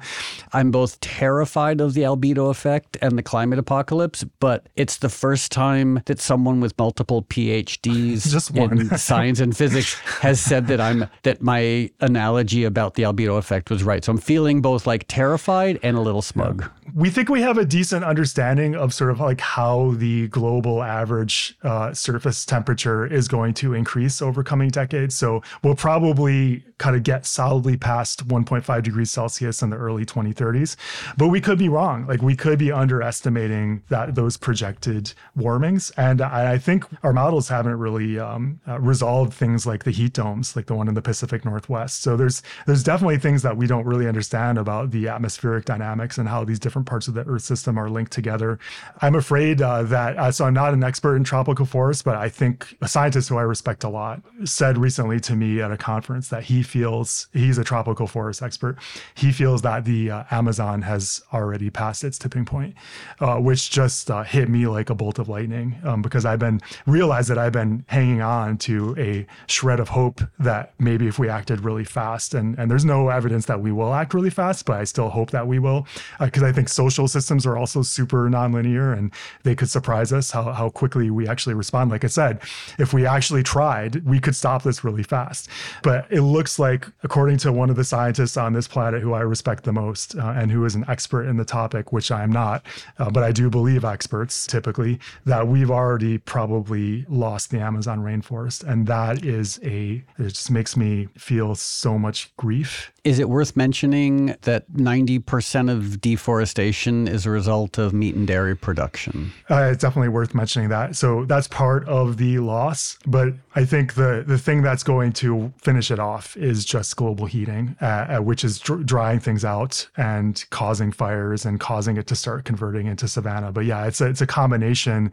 [0.54, 5.52] I'm both terrified of the albedo effect and the climate apocalypse, but it's the first
[5.52, 11.08] time that someone with multiple PhDs Just in science and physics has said that I'm
[11.24, 14.04] that my analogy about the albedo effect was right.
[14.04, 16.62] So I'm feeling both like terrified and a little smug.
[16.62, 16.70] Yeah.
[16.96, 21.58] We think we have a decent understanding of sort of like how the global average
[21.64, 25.16] uh, surface temperature is going to increase over coming decades.
[25.16, 30.76] So we'll probably kind of get solidly past 1.5 degrees Celsius in the early 2030s.
[31.18, 32.06] But we could be wrong.
[32.08, 35.92] Like we could be underestimating that those projected warmings.
[35.96, 40.14] And I, I think our models haven't really um, uh, resolved things like the heat
[40.14, 42.02] domes, like the one in the Pacific Northwest.
[42.02, 46.28] So there's there's definitely things that we don't really understand about the atmospheric dynamics and
[46.28, 48.60] how these different parts of the Earth system are linked together.
[49.02, 52.28] I'm afraid uh, that uh, so I'm not an expert in tropical forests, but I
[52.28, 56.30] think a scientist who I respect a lot said recently to me at a conference
[56.30, 58.78] that that he feels he's a tropical forest expert.
[59.14, 62.76] He feels that the uh, Amazon has already passed its tipping point,
[63.20, 66.62] uh, which just uh, hit me like a bolt of lightning um, because I've been
[66.86, 71.28] realized that I've been hanging on to a shred of hope that maybe if we
[71.28, 74.80] acted really fast, and and there's no evidence that we will act really fast, but
[74.80, 75.86] I still hope that we will
[76.20, 79.12] because uh, I think social systems are also super nonlinear and
[79.44, 81.92] they could surprise us how how quickly we actually respond.
[81.92, 82.40] Like I said,
[82.80, 85.50] if we actually tried, we could stop this really fast.
[85.84, 89.22] But it looks like, according to one of the scientists on this planet who I
[89.22, 92.32] respect the most uh, and who is an expert in the topic, which I am
[92.32, 92.64] not,
[93.00, 98.64] uh, but I do believe experts typically, that we've already probably lost the Amazon rainforest.
[98.64, 103.56] And that is a, it just makes me feel so much grief is it worth
[103.58, 109.32] mentioning that 90% of deforestation is a result of meat and dairy production?
[109.50, 110.96] Uh, it's definitely worth mentioning that.
[110.96, 113.00] So that's part of the loss.
[113.08, 117.26] But I think the, the thing that's going to finish it off is just global
[117.26, 122.08] heating, uh, uh, which is dr- drying things out and causing fires and causing it
[122.08, 123.52] to start converting into savanna.
[123.52, 125.12] But yeah, it's a, it's a combination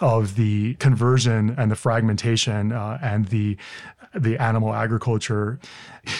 [0.00, 3.56] of the conversion and the fragmentation uh, and the
[4.14, 5.58] the animal agriculture.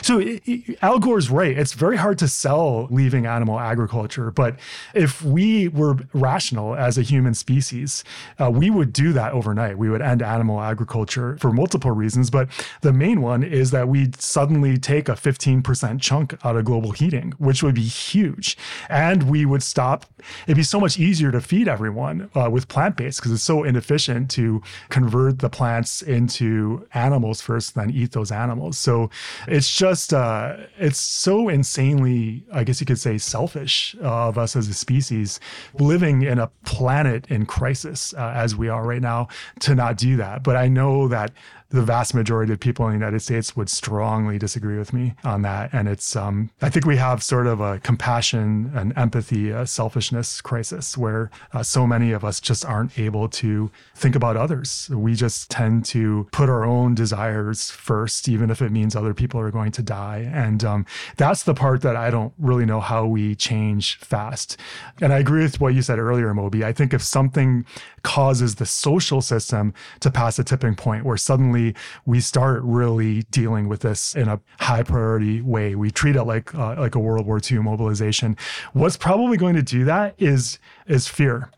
[0.03, 0.42] So it,
[0.83, 1.57] Al Gore's right.
[1.57, 4.59] It's very hard to sell leaving animal agriculture, but
[4.94, 8.05] if we were rational as a human species,
[8.38, 9.79] uh, we would do that overnight.
[9.79, 12.49] We would end animal agriculture for multiple reasons, but
[12.81, 17.33] the main one is that we'd suddenly take a 15% chunk out of global heating,
[17.38, 18.57] which would be huge,
[18.88, 20.07] and we would stop.
[20.46, 23.64] It'd be so much easier to feed everyone uh, with plant based because it's so
[23.64, 28.79] inefficient to convert the plants into animals first, then eat those animals.
[28.79, 29.11] So
[29.46, 34.69] it's just uh, it's so insanely, I guess you could say, selfish of us as
[34.69, 35.39] a species
[35.79, 39.29] living in a planet in crisis uh, as we are right now
[39.61, 40.43] to not do that.
[40.43, 41.31] But I know that
[41.70, 45.42] the vast majority of people in the United States would strongly disagree with me on
[45.42, 45.70] that.
[45.72, 50.40] And it's, um, I think we have sort of a compassion and empathy, a selfishness
[50.40, 54.88] crisis where uh, so many of us just aren't able to think about others.
[54.90, 59.40] We just tend to put our own desires first, even if it means other people
[59.40, 60.31] are going to die.
[60.33, 64.57] And um, that's the part that I don't really know how we change fast.
[65.00, 66.64] And I agree with what you said earlier, Moby.
[66.64, 67.66] I think if something
[68.02, 71.56] causes the social system to pass a tipping point where suddenly
[72.05, 75.75] we start really dealing with this in a high priority way.
[75.75, 78.37] We treat it like uh, like a World War II mobilization.
[78.73, 81.51] What's probably going to do that is is fear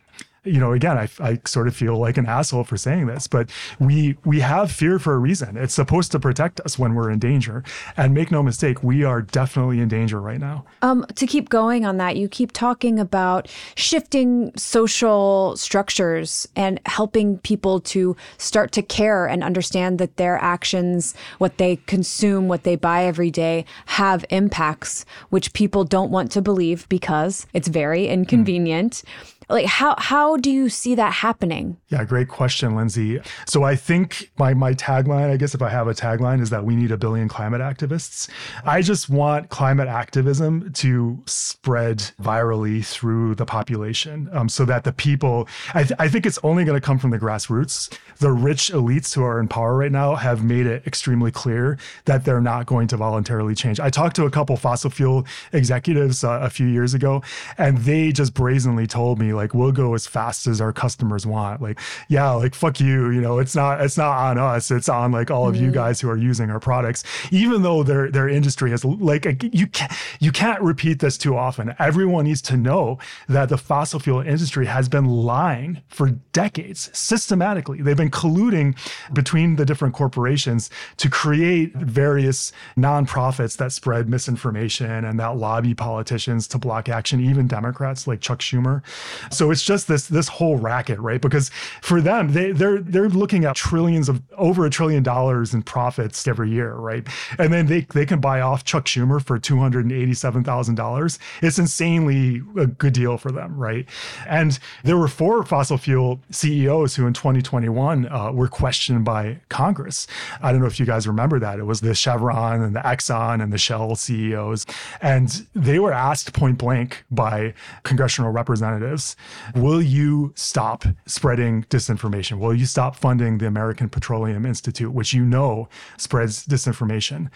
[0.48, 3.50] you know, again, I, I sort of feel like an asshole for saying this, but
[3.78, 5.56] we we have fear for a reason.
[5.56, 7.62] It's supposed to protect us when we're in danger.
[7.96, 10.64] And make no mistake, we are definitely in danger right now.
[10.82, 17.38] Um, to keep going on that, you keep talking about shifting social structures and helping
[17.38, 22.76] people to start to care and understand that their actions, what they consume, what they
[22.76, 29.02] buy every day, have impacts which people don't want to believe because it's very inconvenient.
[29.06, 31.76] Mm like how how do you see that happening?
[31.88, 33.20] Yeah great question lindsay.
[33.46, 36.64] So i think my my tagline i guess if i have a tagline is that
[36.64, 38.28] we need a billion climate activists.
[38.64, 44.92] I just want climate activism to spread virally through the population um, so that the
[44.92, 47.96] people I, th- I think it's only going to come from the grassroots.
[48.18, 52.24] The rich elites who are in power right now have made it extremely clear that
[52.24, 53.80] they're not going to voluntarily change.
[53.80, 57.22] I talked to a couple fossil fuel executives uh, a few years ago
[57.56, 61.62] and they just brazenly told me like we'll go as fast as our customers want.
[61.62, 61.78] Like
[62.08, 64.70] yeah like fuck you you know it's not it's not on us.
[64.70, 65.60] It's on like all of mm.
[65.60, 67.04] you guys who are using our products.
[67.30, 71.74] Even though their their industry has like you can't you can't repeat this too often.
[71.78, 77.80] Everyone needs to know that the fossil fuel industry has been lying for decades systematically.
[77.82, 78.76] They've been colluding
[79.12, 86.48] between the different corporations to create various nonprofits that spread misinformation and that lobby politicians
[86.48, 88.82] to block action even democrats like chuck schumer.
[89.30, 91.20] So it's just this this whole racket, right?
[91.20, 91.50] Because
[91.82, 96.26] for them, they they're they're looking at trillions of over a trillion dollars in profits
[96.26, 97.06] every year, right?
[97.38, 100.44] And then they they can buy off Chuck Schumer for two hundred and eighty seven
[100.44, 101.18] thousand dollars.
[101.42, 103.86] It's insanely a good deal for them, right?
[104.26, 110.06] And there were four fossil fuel CEOs who in 2021 uh, were questioned by Congress.
[110.42, 111.58] I don't know if you guys remember that.
[111.58, 114.66] It was the Chevron and the Exxon and the Shell CEOs,
[115.00, 119.16] and they were asked point blank by congressional representatives
[119.54, 119.97] Will you
[120.34, 122.38] stop spreading disinformation?
[122.38, 127.28] Will you stop funding the American Petroleum Institute, which you know spreads disinformation?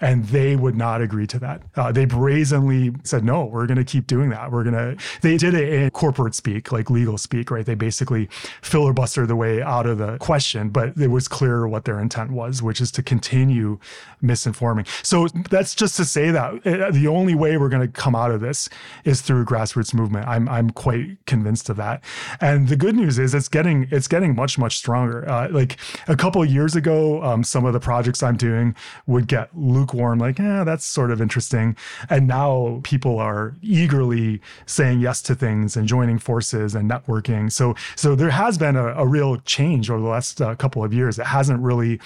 [0.00, 1.62] And they would not agree to that.
[1.76, 4.50] Uh, they brazenly said, no, we're going to keep doing that.
[4.50, 7.66] We're going to, they did it in corporate speak, like legal speak, right?
[7.66, 8.28] They basically
[8.62, 12.62] filibustered the way out of the question, but it was clear what their intent was,
[12.62, 13.78] which is to continue
[14.22, 14.86] misinforming.
[15.04, 18.30] So that's just to say that uh, the only way we're going to come out
[18.30, 18.68] of this
[19.04, 20.26] is through grassroots movement.
[20.26, 22.02] I'm, I'm quite convinced of that.
[22.40, 25.28] And the good news is it's getting, it's getting much, much stronger.
[25.28, 28.74] Uh, like a couple of years ago, um, some of the projects I'm doing
[29.06, 31.76] would get lukewarm, like, yeah, that's sort of interesting.
[32.08, 37.50] And now people are eagerly saying yes to things and joining forces and networking.
[37.50, 40.92] So, so there has been a, a real change over the last uh, couple of
[40.92, 41.18] years.
[41.18, 42.00] It hasn't really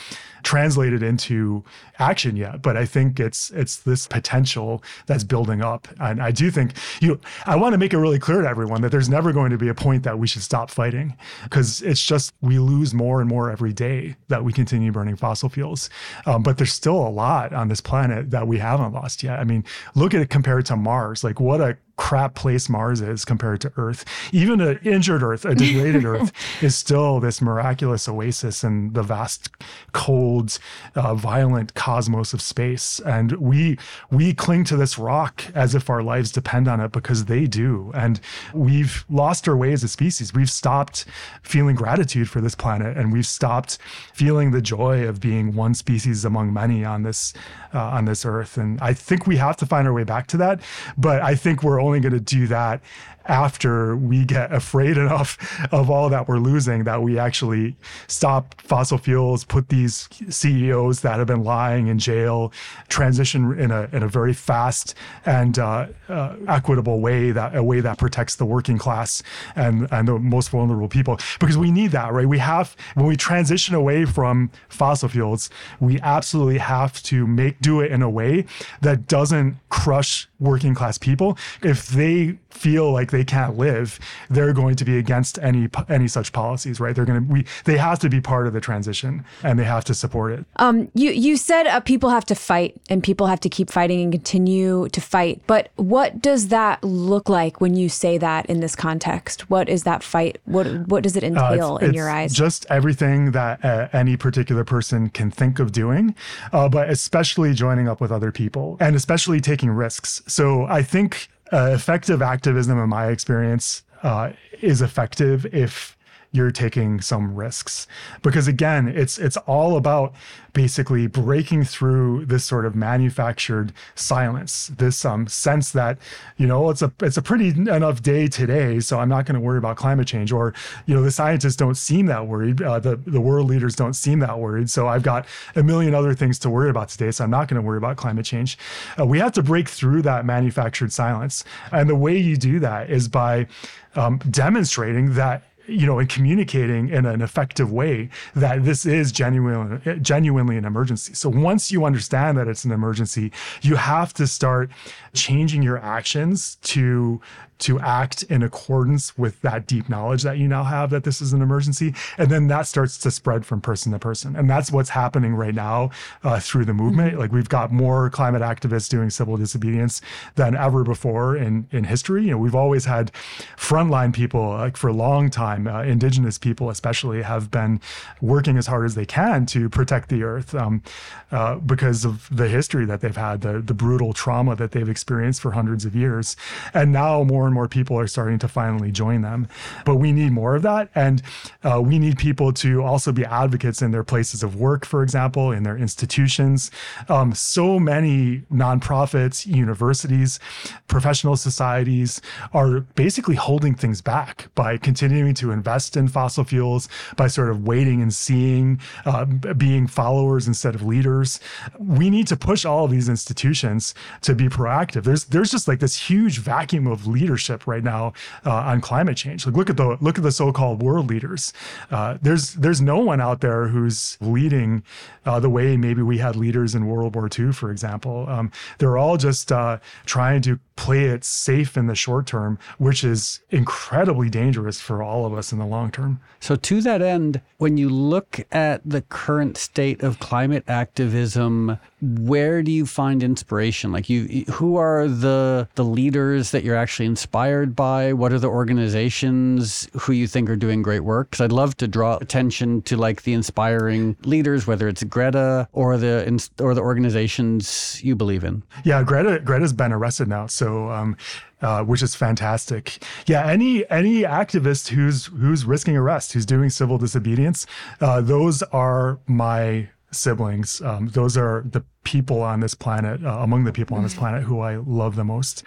[0.44, 1.64] translated into
[1.98, 5.88] action yet, but I think it's it's this potential that's building up.
[5.98, 8.82] And I do think you know, I want to make it really clear to everyone
[8.82, 12.04] that there's never going to be a point that we should stop fighting because it's
[12.04, 15.88] just we lose more and more every day that we continue burning fossil fuels.
[16.26, 19.38] Um, but there's still a lot on this planet that we haven't lost yet.
[19.38, 19.64] I mean,
[19.94, 21.22] look at it compared to Mars.
[21.22, 24.04] Like what a crap place Mars is compared to Earth.
[24.32, 26.32] Even an injured Earth, a degraded Earth,
[26.62, 29.50] is still this miraculous oasis in the vast,
[29.92, 30.58] cold,
[30.94, 33.00] uh, violent cosmos of space.
[33.00, 33.78] And we
[34.10, 37.92] we cling to this rock as if our lives depend on it because they do.
[37.94, 38.20] And
[38.52, 40.34] we've lost our way as a species.
[40.34, 41.04] We've stopped
[41.42, 43.78] feeling gratitude for this planet, and we've stopped
[44.12, 47.32] feeling the joy of being one species among many on this
[47.72, 48.56] uh, on this Earth.
[48.56, 50.60] And I think we have to find our way back to that.
[50.96, 52.80] But I think we're only going to do that
[53.26, 55.38] after we get afraid enough
[55.72, 61.18] of all that we're losing that we actually stop fossil fuels, put these CEOs that
[61.18, 62.52] have been lying in jail,
[62.88, 64.94] transition in a in a very fast
[65.26, 69.22] and uh, uh, equitable way that a way that protects the working class
[69.56, 72.28] and and the most vulnerable people because we need that right.
[72.28, 75.50] We have when we transition away from fossil fuels,
[75.80, 78.46] we absolutely have to make do it in a way
[78.80, 81.38] that doesn't crush working class people.
[81.62, 83.98] If they feel like they can't live,
[84.30, 86.94] they're going to be against any any such policies, right?
[86.94, 89.84] They're going to we they have to be part of the transition and they have
[89.84, 90.44] to support it.
[90.56, 94.00] Um, you you said uh, people have to fight and people have to keep fighting
[94.02, 98.60] and continue to fight, but what does that look like when you say that in
[98.60, 99.50] this context?
[99.50, 100.38] What is that fight?
[100.44, 102.32] What what does it uh, entail uh, in your eyes?
[102.32, 106.14] Just everything that uh, any particular person can think of doing,
[106.52, 110.22] uh, but especially joining up with other people and especially taking risks.
[110.26, 115.96] So I think uh, effective activism, in my experience, uh, is effective if
[116.34, 117.86] you're taking some risks.
[118.22, 120.12] Because again it's it's all about
[120.52, 125.98] basically breaking through this sort of manufactured silence this um, sense that
[126.36, 129.40] you know it's a it's a pretty enough day today so i'm not going to
[129.40, 130.32] worry about climate change.
[130.32, 130.54] Or
[130.86, 134.18] you know the scientists don't seem that worried uh, the the world leaders don't seem
[134.20, 135.26] that worried so i've got
[135.56, 137.96] a million other things to worry about today so i'm not going to worry about
[137.96, 138.58] climate change.
[138.98, 141.44] Uh, we have to break through that manufactured silence.
[141.72, 143.46] And the way you do that is by
[143.94, 150.00] um, demonstrating that you know, in communicating in an effective way that this is genuinely
[150.00, 151.14] genuinely an emergency.
[151.14, 154.70] So once you understand that it's an emergency, you have to start
[155.14, 157.20] changing your actions to
[157.58, 161.32] to act in accordance with that deep knowledge that you now have that this is
[161.32, 161.94] an emergency.
[162.18, 164.36] And then that starts to spread from person to person.
[164.36, 165.90] And that's what's happening right now
[166.22, 167.12] uh, through the movement.
[167.12, 167.20] Mm-hmm.
[167.20, 170.00] Like we've got more climate activists doing civil disobedience
[170.34, 172.24] than ever before in, in history.
[172.24, 173.12] You know, we've always had
[173.56, 177.80] frontline people like for a long time, uh, indigenous people especially have been
[178.20, 180.82] working as hard as they can to protect the earth um,
[181.30, 185.40] uh, because of the history that they've had, the, the brutal trauma that they've experienced
[185.40, 186.36] for hundreds of years.
[186.72, 189.46] And now more more and more people are starting to finally join them.
[189.84, 190.88] But we need more of that.
[190.94, 191.20] And
[191.62, 195.52] uh, we need people to also be advocates in their places of work, for example,
[195.52, 196.70] in their institutions.
[197.10, 200.40] Um, so many nonprofits, universities,
[200.88, 202.22] professional societies
[202.54, 207.66] are basically holding things back by continuing to invest in fossil fuels, by sort of
[207.66, 211.40] waiting and seeing, uh, being followers instead of leaders.
[211.78, 215.04] We need to push all of these institutions to be proactive.
[215.04, 218.12] There's there's just like this huge vacuum of leaders leadership right now
[218.46, 219.44] uh, on climate change.
[219.44, 221.52] Like look at the look at the so-called world leaders.
[221.90, 224.84] Uh, there's there's no one out there who's leading
[225.26, 228.26] uh, the way maybe we had leaders in World War II, for example.
[228.28, 233.04] Um, they're all just uh, trying to play it safe in the short term, which
[233.04, 236.20] is incredibly dangerous for all of us in the long term.
[236.40, 242.62] So, to that end, when you look at the current state of climate activism, where
[242.62, 243.92] do you find inspiration?
[243.92, 248.12] Like, you, who are the the leaders that you're actually inspired by?
[248.12, 251.30] What are the organizations who you think are doing great work?
[251.30, 255.96] Because I'd love to draw attention to like the inspiring leaders, whether it's Greta or
[255.96, 256.24] the
[256.60, 258.62] or the organizations you believe in.
[258.84, 261.16] Yeah, Greta Greta's been arrested now, so um,
[261.62, 263.02] uh, which is fantastic.
[263.26, 267.66] Yeah, any any activist who's who's risking arrest, who's doing civil disobedience,
[268.00, 270.80] uh, those are my siblings.
[270.82, 274.42] Um, those are the people on this planet, uh, among the people on this planet
[274.42, 275.64] who I love the most.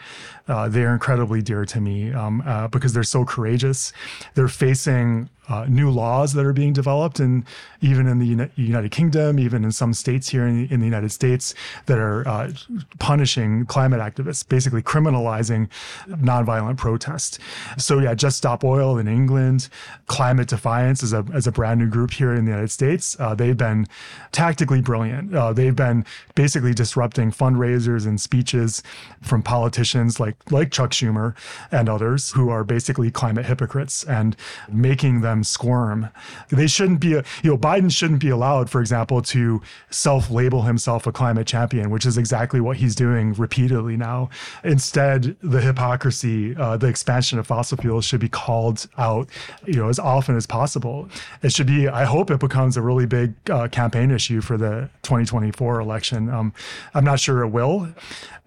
[0.48, 3.92] Uh, they are incredibly dear to me um, uh, because they're so courageous.
[4.36, 7.46] They're facing uh, new laws that are being developed, and
[7.82, 10.86] even in the Uni- United Kingdom, even in some states here in the, in the
[10.86, 11.54] United States,
[11.86, 12.52] that are uh,
[13.00, 15.70] punishing climate activists, basically criminalizing
[16.08, 17.40] nonviolent protest.
[17.78, 19.70] So yeah, Just Stop Oil in England,
[20.08, 23.16] Climate Defiance is a as a brand new group here in the United States.
[23.20, 23.88] Uh, they've been
[24.32, 25.32] tactically brilliant.
[25.56, 26.06] They've been
[26.38, 28.84] basically disrupting fundraisers and speeches
[29.24, 31.36] from politicians like like Chuck Schumer
[31.72, 34.36] and others who are basically climate hypocrites and
[34.72, 36.10] making them squirm.
[36.50, 41.08] They shouldn't be, you know, Biden shouldn't be allowed, for example, to self label himself
[41.08, 44.30] a climate champion, which is exactly what he's doing repeatedly now.
[44.64, 49.28] Instead, the hypocrisy, uh, the expansion of fossil fuels should be called out,
[49.66, 51.10] you know, as often as possible.
[51.42, 54.88] It should be, I hope it becomes a really big uh, campaign issue for the
[55.02, 56.27] 2024 election.
[56.30, 56.54] Um,
[56.94, 57.90] I'm not sure it will,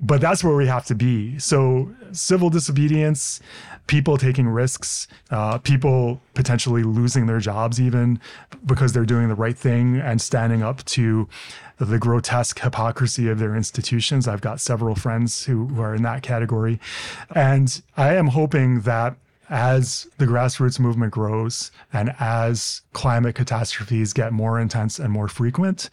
[0.00, 1.38] but that's where we have to be.
[1.38, 3.40] So, civil disobedience,
[3.86, 8.20] people taking risks, uh, people potentially losing their jobs even
[8.64, 11.28] because they're doing the right thing and standing up to
[11.78, 14.28] the grotesque hypocrisy of their institutions.
[14.28, 16.78] I've got several friends who, who are in that category.
[17.34, 19.16] And I am hoping that
[19.50, 25.90] as the grassroots movement grows and as climate catastrophes get more intense and more frequent,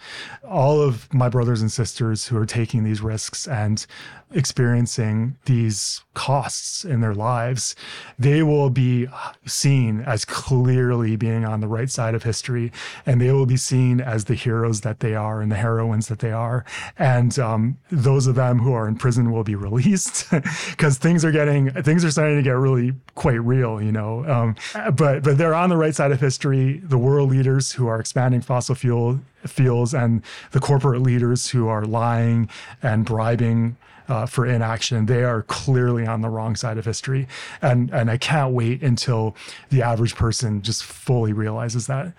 [0.47, 3.85] all of my brothers and sisters who are taking these risks and
[4.31, 7.75] experiencing these costs in their lives,
[8.19, 9.07] they will be
[9.45, 12.71] seen as clearly being on the right side of history,
[13.05, 16.19] and they will be seen as the heroes that they are and the heroines that
[16.19, 16.65] they are.
[16.97, 20.29] And um, those of them who are in prison will be released
[20.71, 24.25] because things are getting things are starting to get really quite real, you know.
[24.25, 24.55] Um,
[24.93, 26.79] but but they're on the right side of history.
[26.83, 30.21] The world leaders who are expanding fossil fuel fuels and
[30.51, 32.49] the corporate leaders who are lying
[32.83, 33.77] and bribing
[34.07, 35.05] uh, for inaction.
[35.05, 37.27] They are clearly on the wrong side of history,
[37.61, 39.35] and and I can't wait until
[39.69, 42.13] the average person just fully realizes that.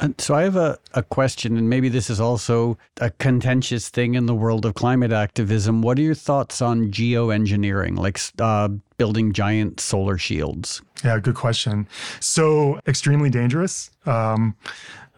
[0.00, 4.14] And so I have a, a question, and maybe this is also a contentious thing
[4.14, 5.82] in the world of climate activism.
[5.82, 10.80] What are your thoughts on geoengineering, like uh, building giant solar shields?
[11.04, 11.86] Yeah, good question.
[12.18, 14.56] So extremely dangerous, um,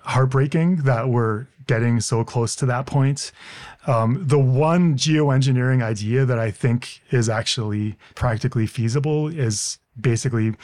[0.01, 3.30] heartbreaking that we're getting so close to that point.
[3.87, 10.55] Um, the one geoengineering idea that I think is actually practically feasible is basically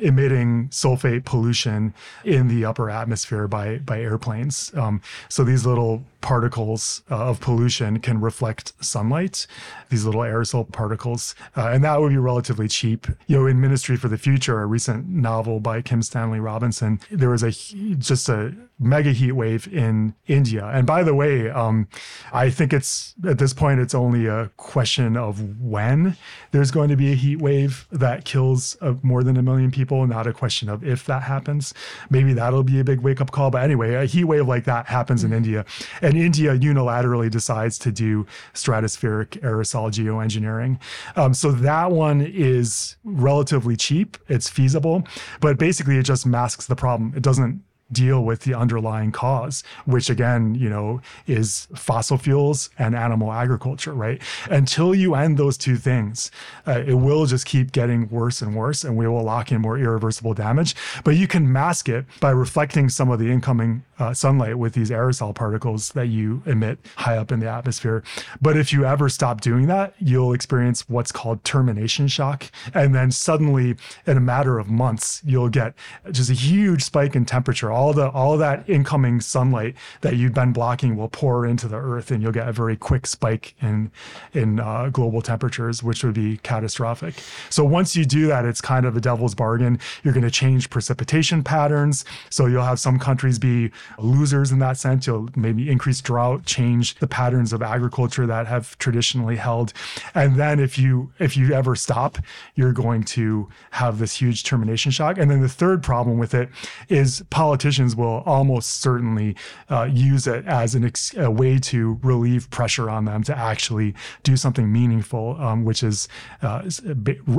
[0.00, 1.94] emitting sulfate pollution
[2.24, 4.72] in the upper atmosphere by by airplanes.
[4.74, 9.46] Um, so these little particles uh, of pollution can reflect sunlight,
[9.88, 13.06] these little aerosol particles, uh, and that would be relatively cheap.
[13.26, 17.30] You know, in Ministry for the Future, a recent novel by Kim Stanley Robinson, there
[17.30, 20.66] was a just a mega heat wave in India.
[20.66, 21.88] And by the way, um,
[22.32, 26.16] I think it's at this point it's only a question of when
[26.52, 29.87] there's going to be a heat wave that kills uh, more than a million people
[29.88, 31.72] people, not a question of if that happens.
[32.10, 33.50] Maybe that'll be a big wake up call.
[33.50, 35.64] But anyway, a heat wave like that happens in India.
[36.02, 40.78] And India unilaterally decides to do stratospheric aerosol geoengineering.
[41.16, 45.04] Um, so that one is relatively cheap, it's feasible,
[45.40, 47.14] but basically it just masks the problem.
[47.16, 52.94] It doesn't deal with the underlying cause, which again, you know, is fossil fuels and
[52.94, 54.20] animal agriculture, right?
[54.50, 56.30] Until you end those two things,
[56.66, 59.78] uh, it will just keep getting worse and worse, and we will lock in more
[59.78, 60.74] irreversible damage.
[61.04, 64.90] But you can mask it by reflecting some of the incoming uh, sunlight with these
[64.90, 68.02] aerosol particles that you emit high up in the atmosphere.
[68.40, 72.50] But if you ever stop doing that, you'll experience what's called termination shock.
[72.74, 73.76] And then suddenly,
[74.06, 75.74] in a matter of months, you'll get
[76.10, 80.52] just a huge spike in temperature all the all that incoming sunlight that you've been
[80.52, 83.90] blocking will pour into the earth and you'll get a very quick spike in
[84.34, 87.14] in uh, global temperatures which would be catastrophic.
[87.50, 89.78] So once you do that it's kind of a devil's bargain.
[90.02, 92.04] You're going to change precipitation patterns.
[92.30, 95.06] So you'll have some countries be losers in that sense.
[95.06, 99.72] You'll maybe increase drought change the patterns of agriculture that have traditionally held.
[100.16, 102.18] And then if you if you ever stop
[102.56, 105.16] you're going to have this huge termination shock.
[105.16, 106.48] And then the third problem with it
[106.88, 107.22] is
[107.68, 109.36] politicians will almost certainly
[109.68, 113.94] uh, use it as an ex- a way to relieve pressure on them to actually
[114.22, 116.08] do something meaningful, um, which is
[116.40, 116.62] uh,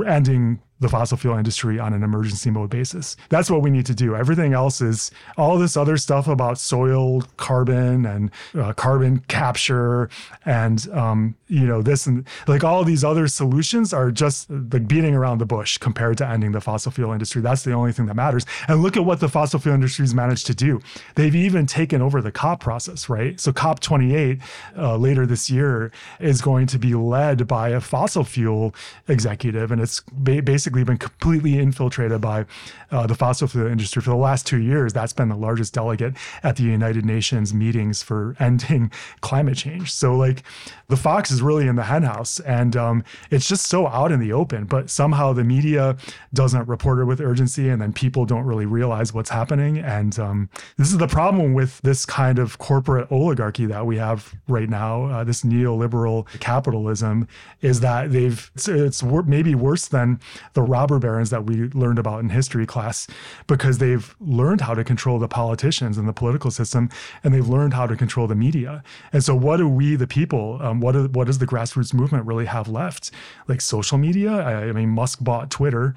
[0.06, 3.16] ending the fossil fuel industry on an emergency mode basis.
[3.28, 4.16] That's what we need to do.
[4.16, 10.08] Everything else is all this other stuff about soil carbon and uh, carbon capture
[10.44, 15.14] and um, you know this and like all these other solutions are just like beating
[15.14, 17.42] around the bush compared to ending the fossil fuel industry.
[17.42, 18.46] That's the only thing that matters.
[18.68, 20.80] And look at what the fossil fuel industry's managed to do.
[21.14, 23.38] They've even taken over the COP process, right?
[23.38, 24.38] So COP 28
[24.76, 28.74] uh, later this year is going to be led by a fossil fuel
[29.08, 32.46] executive, and it's ba- basically basically been completely infiltrated by
[32.92, 34.92] uh, the fossil fuel industry for the last two years.
[34.92, 36.14] That's been the largest delegate
[36.44, 39.92] at the United Nations meetings for ending climate change.
[39.92, 40.44] So, like,
[40.88, 44.32] the fox is really in the henhouse, and um, it's just so out in the
[44.32, 44.64] open.
[44.64, 45.96] But somehow the media
[46.34, 49.78] doesn't report it with urgency, and then people don't really realize what's happening.
[49.78, 54.34] And um, this is the problem with this kind of corporate oligarchy that we have
[54.48, 55.04] right now.
[55.06, 57.26] Uh, this neoliberal capitalism
[57.60, 60.20] is that they've it's, it's maybe worse than
[60.54, 63.06] the the robber barons that we learned about in history class
[63.46, 66.90] because they've learned how to control the politicians and the political system
[67.24, 68.82] and they've learned how to control the media.
[69.12, 72.44] And so, what do we, the people, um, what, what does the grassroots movement really
[72.44, 73.10] have left?
[73.48, 74.32] Like social media?
[74.32, 75.94] I, I mean, Musk bought Twitter.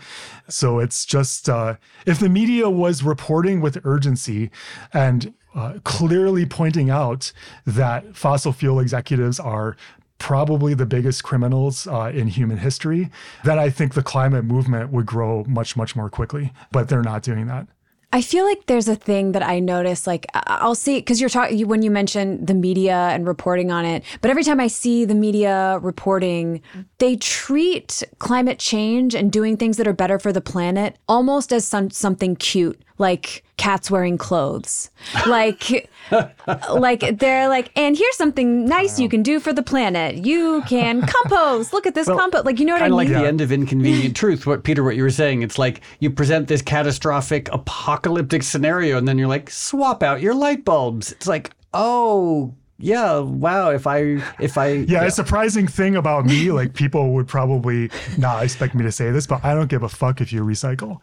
[0.47, 4.49] So, it's just uh, if the media was reporting with urgency
[4.93, 7.31] and uh, clearly pointing out
[7.65, 9.75] that fossil fuel executives are
[10.23, 13.11] probably the biggest criminals uh, in human history,
[13.43, 16.53] then I think the climate movement would grow much, much more quickly.
[16.71, 17.67] But they're not doing that.
[18.13, 21.67] I feel like there's a thing that I notice, like I'll see because you're talking
[21.67, 24.03] when you mention the media and reporting on it.
[24.21, 26.61] But every time I see the media reporting,
[26.99, 31.65] they treat climate change and doing things that are better for the planet almost as
[31.65, 34.89] some, something cute like cats wearing clothes.
[35.27, 35.89] Like
[36.69, 40.25] like they're like and here's something nice you can do for the planet.
[40.25, 41.73] You can compost.
[41.73, 42.45] Look at this well, compost.
[42.45, 42.95] Like you know what I mean?
[42.95, 44.45] like the end of inconvenient truth.
[44.45, 49.07] What Peter what you were saying, it's like you present this catastrophic apocalyptic scenario and
[49.07, 51.11] then you're like swap out your light bulbs.
[51.11, 53.69] It's like, "Oh, yeah, wow.
[53.69, 57.89] If I, if I, yeah, yeah, a surprising thing about me, like people would probably
[58.17, 60.99] not expect me to say this, but I don't give a fuck if you recycle.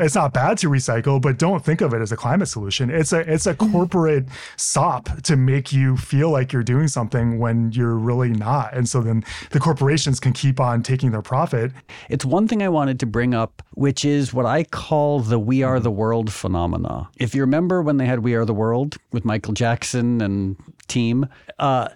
[0.00, 2.88] It's not bad to recycle, but don't think of it as a climate solution.
[2.88, 3.72] It's a, it's a mm-hmm.
[3.72, 4.24] corporate
[4.56, 8.72] sop to make you feel like you're doing something when you're really not.
[8.72, 11.72] And so then the corporations can keep on taking their profit.
[12.08, 15.62] It's one thing I wanted to bring up, which is what I call the "We
[15.62, 15.84] Are mm-hmm.
[15.84, 17.10] the World" phenomena.
[17.18, 20.56] If you remember when they had "We Are the World" with Michael Jackson and
[20.88, 21.26] team.
[21.58, 21.88] Uh,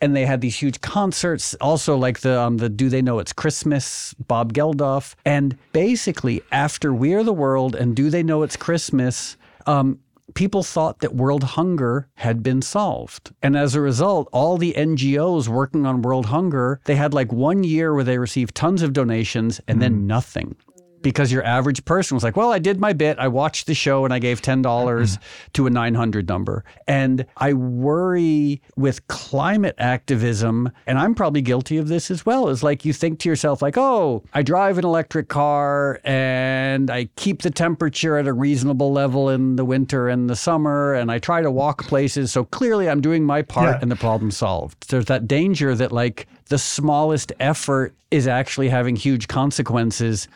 [0.00, 1.54] and they had these huge concerts.
[1.60, 4.14] Also, like the um, the Do They Know It's Christmas?
[4.14, 9.36] Bob Geldof, and basically after We Are the World and Do They Know It's Christmas.
[9.66, 10.00] Um,
[10.34, 13.32] people thought that world hunger had been solved.
[13.42, 17.64] And as a result, all the NGOs working on world hunger, they had like one
[17.64, 19.80] year where they received tons of donations and mm.
[19.80, 20.56] then nothing
[21.02, 23.18] because your average person was like, well, I did my bit.
[23.18, 25.22] I watched the show and I gave $10 mm-hmm.
[25.52, 26.64] to a 900 number.
[26.86, 32.62] And I worry with climate activism, and I'm probably guilty of this as well, is
[32.62, 37.42] like you think to yourself, like, oh, I drive an electric car and I keep
[37.42, 41.42] the temperature at a reasonable level in the winter and the summer, and I try
[41.42, 42.32] to walk places.
[42.32, 43.78] So clearly I'm doing my part yeah.
[43.82, 44.90] and the problem solved.
[44.90, 50.26] There's that danger that, like, the smallest effort is actually having huge consequences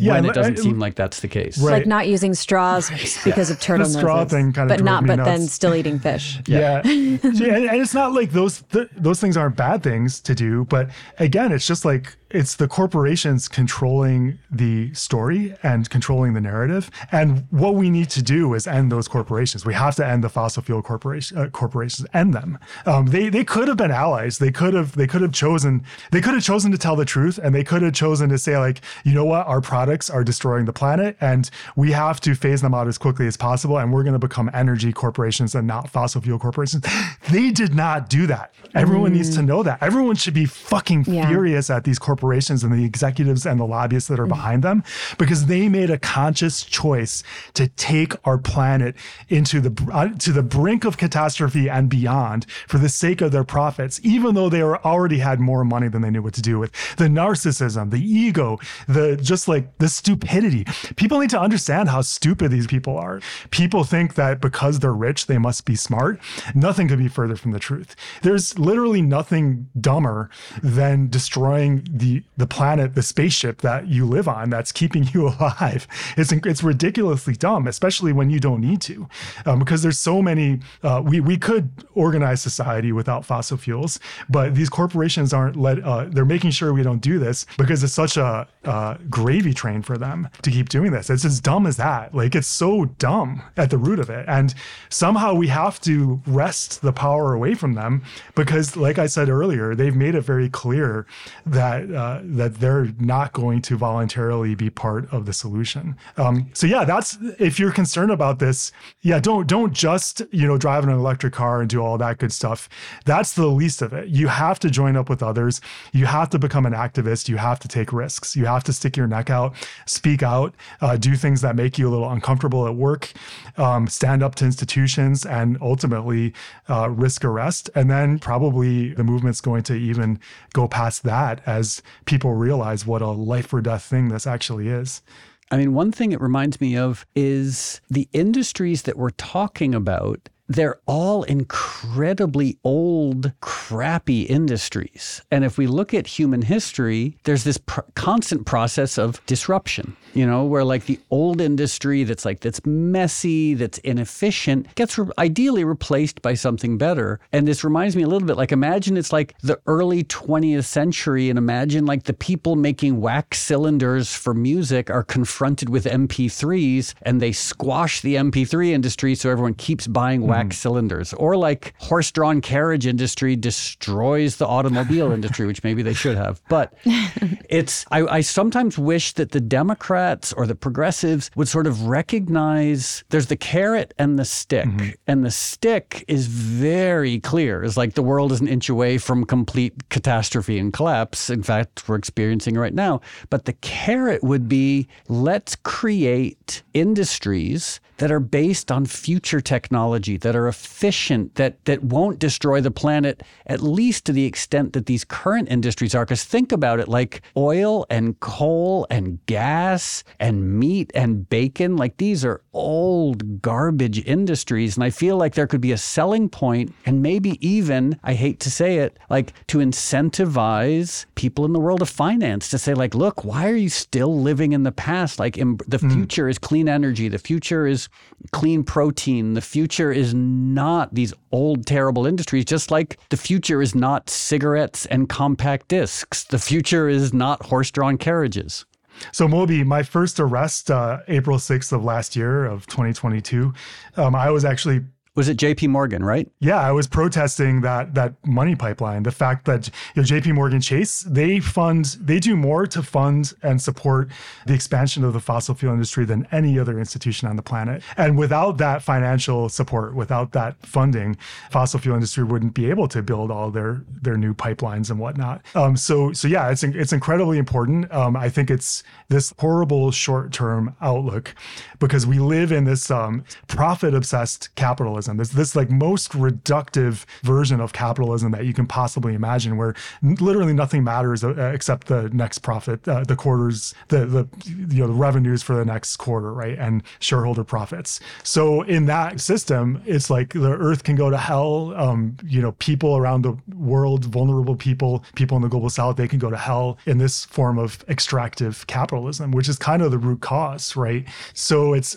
[0.00, 1.58] yeah, when it doesn't I, seem like that's the case.
[1.58, 1.72] Right.
[1.72, 2.90] Like not using straws
[3.24, 5.26] because of turtle the straw noses, thing kind of but not, but nuts.
[5.28, 6.38] then still eating fish.
[6.50, 7.18] Yeah, yeah.
[7.22, 11.52] and, it's not like those th- those things aren't bad things to do, but again,
[11.52, 16.90] it's just like it's the corporations controlling the story and controlling the narrative.
[17.10, 19.66] And what we need to do is end those corporations.
[19.66, 22.58] We have to end the fossil fuel corporation, uh, corporations, end them.
[22.86, 24.38] Um, they they could have been allies.
[24.38, 27.38] They could have they could have chosen they could have chosen to tell the truth,
[27.42, 30.66] and they could have chosen to say like, you know what, our products are destroying
[30.66, 34.04] the planet, and we have to phase them out as quickly as possible, and we're
[34.04, 36.84] going to become energy corporations and not fossil fuel corporations.
[37.30, 38.54] They did not do that.
[38.74, 39.16] Everyone mm.
[39.16, 39.82] needs to know that.
[39.82, 41.28] Everyone should be fucking yeah.
[41.28, 44.30] furious at these corporations corporations and the executives and the lobbyists that are mm-hmm.
[44.30, 44.84] behind them
[45.16, 47.22] because they made a conscious choice
[47.54, 48.94] to take our planet
[49.30, 53.44] into the uh, to the brink of catastrophe and beyond for the sake of their
[53.44, 56.58] profits even though they were already had more money than they knew what to do
[56.58, 56.70] with.
[56.96, 60.66] The narcissism the ego the just like the stupidity.
[60.96, 63.20] People need to understand how stupid these people are.
[63.50, 66.20] People think that because they're rich they must be smart.
[66.54, 67.96] Nothing could be further from the truth.
[68.22, 70.28] There's literally nothing dumber
[70.62, 75.86] than destroying the the planet the spaceship that you live on that's keeping you alive.
[76.16, 79.08] It's it's ridiculously dumb especially when you don't need to
[79.46, 84.54] um, because there's so many uh, we we could organize society without fossil fuels but
[84.54, 88.16] these corporations aren't let uh, they're making sure we don't do this because it's such
[88.16, 91.10] a uh, gravy train for them to keep doing this.
[91.10, 92.14] It's as dumb as that.
[92.14, 94.24] Like it's so dumb at the root of it.
[94.28, 94.54] And
[94.88, 98.02] somehow we have to wrest the power away from them
[98.34, 101.06] because like i said earlier they've made it very clear
[101.46, 105.96] that uh, that they're not going to voluntarily be part of the solution.
[106.16, 108.72] Um, so yeah that's if you're concerned about this
[109.02, 112.32] yeah don't don't just you know drive an electric car and do all that good
[112.32, 112.68] stuff.
[113.04, 114.08] That's the least of it.
[114.08, 115.60] You have to join up with others.
[115.92, 117.28] You have to become an activist.
[117.28, 118.34] You have to take risks.
[118.34, 119.54] You have to stick your neck out
[119.86, 123.12] speak out uh, do things that make you a little uncomfortable at work
[123.56, 126.32] um, stand up to institutions and ultimately
[126.68, 127.68] uh, risk arrest.
[127.74, 130.18] And then probably the movement's going to even
[130.52, 135.02] go past that as people realize what a life or death thing this actually is.
[135.50, 140.28] I mean, one thing it reminds me of is the industries that we're talking about
[140.50, 145.22] they're all incredibly old, crappy industries.
[145.30, 150.26] And if we look at human history, there's this pr- constant process of disruption, you
[150.26, 155.62] know, where like the old industry that's like, that's messy, that's inefficient, gets re- ideally
[155.62, 157.20] replaced by something better.
[157.32, 161.30] And this reminds me a little bit like, imagine it's like the early 20th century,
[161.30, 167.22] and imagine like the people making wax cylinders for music are confronted with MP3s and
[167.22, 172.10] they squash the MP3 industry so everyone keeps buying wax wax cylinders, or like horse
[172.10, 176.42] drawn carriage industry destroys the automobile industry, which maybe they should have.
[176.48, 181.86] But it's, I, I sometimes wish that the Democrats or the progressives would sort of
[181.86, 184.66] recognize there's the carrot and the stick.
[184.66, 184.90] Mm-hmm.
[185.06, 187.62] And the stick is very clear.
[187.62, 191.30] It's like the world is an inch away from complete catastrophe and collapse.
[191.30, 193.00] In fact, we're experiencing it right now.
[193.28, 200.29] But the carrot would be let's create industries that are based on future technology, that
[200.36, 205.04] are efficient, that that won't destroy the planet, at least to the extent that these
[205.04, 206.04] current industries are.
[206.04, 211.96] Because think about it, like oil and coal and gas and meat and bacon, like
[211.96, 214.76] these are old garbage industries.
[214.76, 218.40] And I feel like there could be a selling point and maybe even, I hate
[218.40, 222.94] to say it, like to incentivize people in the world of finance to say, like,
[222.94, 225.18] look, why are you still living in the past?
[225.18, 225.92] Like the mm.
[225.92, 227.08] future is clean energy.
[227.08, 227.88] The future is
[228.32, 229.34] clean protein.
[229.34, 234.86] The future is not these old, terrible industries, just like the future is not cigarettes
[234.86, 236.24] and compact discs.
[236.24, 238.64] The future is not horse drawn carriages.
[239.12, 243.52] So, Moby, my first arrest, uh, April 6th of last year of 2022,
[243.96, 244.82] um, I was actually
[245.16, 245.66] was it J.P.
[245.66, 246.30] Morgan, right?
[246.38, 249.02] Yeah, I was protesting that that money pipeline.
[249.02, 250.32] The fact that you know, J.P.
[250.32, 254.08] Morgan Chase they fund they do more to fund and support
[254.46, 257.82] the expansion of the fossil fuel industry than any other institution on the planet.
[257.96, 261.16] And without that financial support, without that funding,
[261.50, 265.42] fossil fuel industry wouldn't be able to build all their their new pipelines and whatnot.
[265.56, 267.92] Um, so so yeah, it's it's incredibly important.
[267.92, 271.34] Um, I think it's this horrible short term outlook
[271.80, 274.54] because we live in this um, profit obsessed
[275.00, 275.16] capitalism.
[275.16, 280.52] This this like most reductive version of capitalism that you can possibly imagine, where literally
[280.52, 284.92] nothing matters uh, except the next profit, uh, the quarters, the the you know the
[284.92, 288.00] revenues for the next quarter, right, and shareholder profits.
[288.22, 291.74] So in that system, it's like the earth can go to hell.
[291.76, 296.08] Um, you know, people around the world, vulnerable people, people in the global south, they
[296.08, 299.98] can go to hell in this form of extractive capitalism, which is kind of the
[299.98, 301.06] root cause, right?
[301.34, 301.96] So it's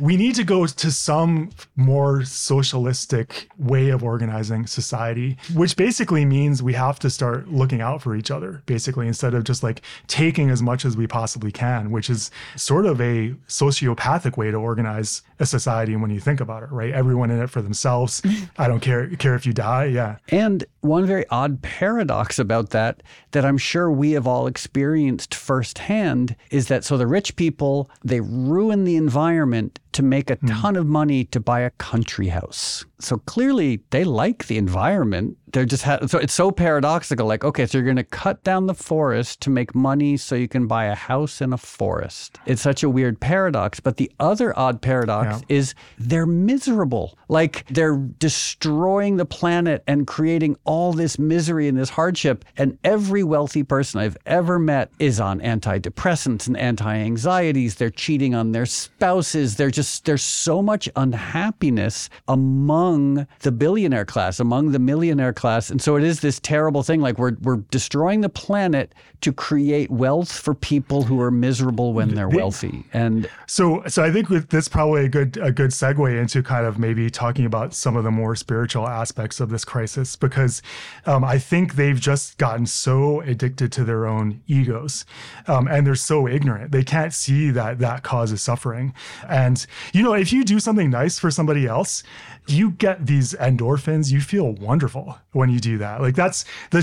[0.00, 6.62] we need to go to some more socialistic way of organizing society, which basically means
[6.62, 10.50] we have to start looking out for each other, basically, instead of just like taking
[10.50, 15.22] as much as we possibly can, which is sort of a sociopathic way to organize
[15.38, 16.92] a society when you think about it, right?
[16.92, 18.22] Everyone in it for themselves.
[18.58, 19.86] I don't care care if you die.
[19.86, 20.16] Yeah.
[20.28, 23.02] And one very odd paradox about that
[23.32, 28.20] that I'm sure we have all experienced firsthand is that so the rich people, they
[28.20, 30.46] ruin the environment to make a hmm.
[30.46, 32.84] ton of money to buy a country house.
[33.00, 35.36] So clearly they like the environment.
[35.52, 37.26] They're just ha- so it's so paradoxical.
[37.26, 40.48] Like, okay, so you're going to cut down the forest to make money so you
[40.48, 42.38] can buy a house in a forest.
[42.46, 43.78] It's such a weird paradox.
[43.80, 45.56] But the other odd paradox Yeah.
[45.56, 47.18] is they're miserable.
[47.28, 52.44] Like they're destroying the planet and creating all this misery and this hardship.
[52.56, 57.74] And every wealthy person I've ever met is on antidepressants and anti-anxieties.
[57.76, 59.56] They're cheating on their spouses.
[59.56, 65.41] They're just there's so much unhappiness among the billionaire class, among the millionaire class.
[65.70, 67.00] And so it is this terrible thing.
[67.00, 72.14] Like we're we're destroying the planet to create wealth for people who are miserable when
[72.14, 72.84] they're wealthy.
[72.92, 76.78] And So, so I think that's probably a good a good segue into kind of
[76.78, 80.62] maybe talking about some of the more spiritual aspects of this crisis because
[81.06, 85.04] um, I think they've just gotten so addicted to their own egos,
[85.46, 88.94] um, and they're so ignorant they can't see that that causes suffering.
[89.28, 92.02] And you know, if you do something nice for somebody else,
[92.48, 94.10] you get these endorphins.
[94.10, 96.00] You feel wonderful when you do that.
[96.00, 96.82] Like that's the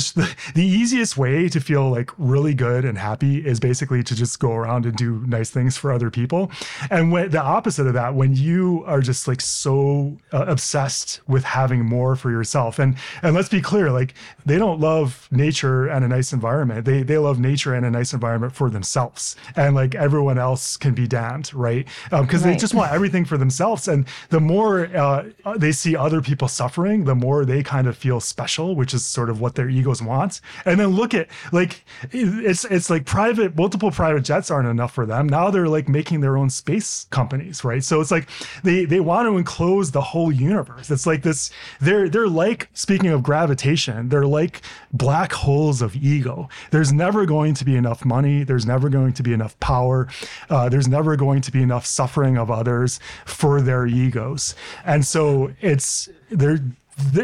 [0.56, 4.54] the, easiest way to feel like really good and happy is basically to just go
[4.54, 6.52] around and do nice things for other people.
[6.90, 11.44] And when the opposite of that, when you are just like so uh, obsessed with
[11.44, 14.14] having more for yourself, and and let's be clear, like
[14.46, 16.86] they don't love nature and a nice environment.
[16.86, 20.94] They they love nature and a nice environment for themselves, and like everyone else can
[20.94, 21.88] be damned, right?
[22.12, 22.60] Because they Right.
[22.60, 23.88] just want everything for themselves.
[23.88, 25.26] And the more uh,
[25.58, 29.30] they see other people suffering, the more they kind of feel special, which is sort
[29.30, 30.42] of what their egos want.
[30.66, 35.06] And then look at like it's it's like private multiple private jets aren't enough for
[35.06, 35.28] them.
[35.28, 37.84] Now they're like making their own space companies, right?
[37.84, 38.30] So it's like
[38.64, 40.90] they they want to enclose the whole universe.
[40.90, 41.52] It's like this.
[41.80, 44.10] They're they're like speaking of gravitation.
[44.10, 46.50] They're like black holes of ego.
[46.72, 48.44] There's never going to be enough money.
[48.44, 50.08] There's never going to be enough power.
[50.50, 54.56] Uh, there's never going to be enough suffering of others for their egos.
[54.86, 56.60] And so it's they're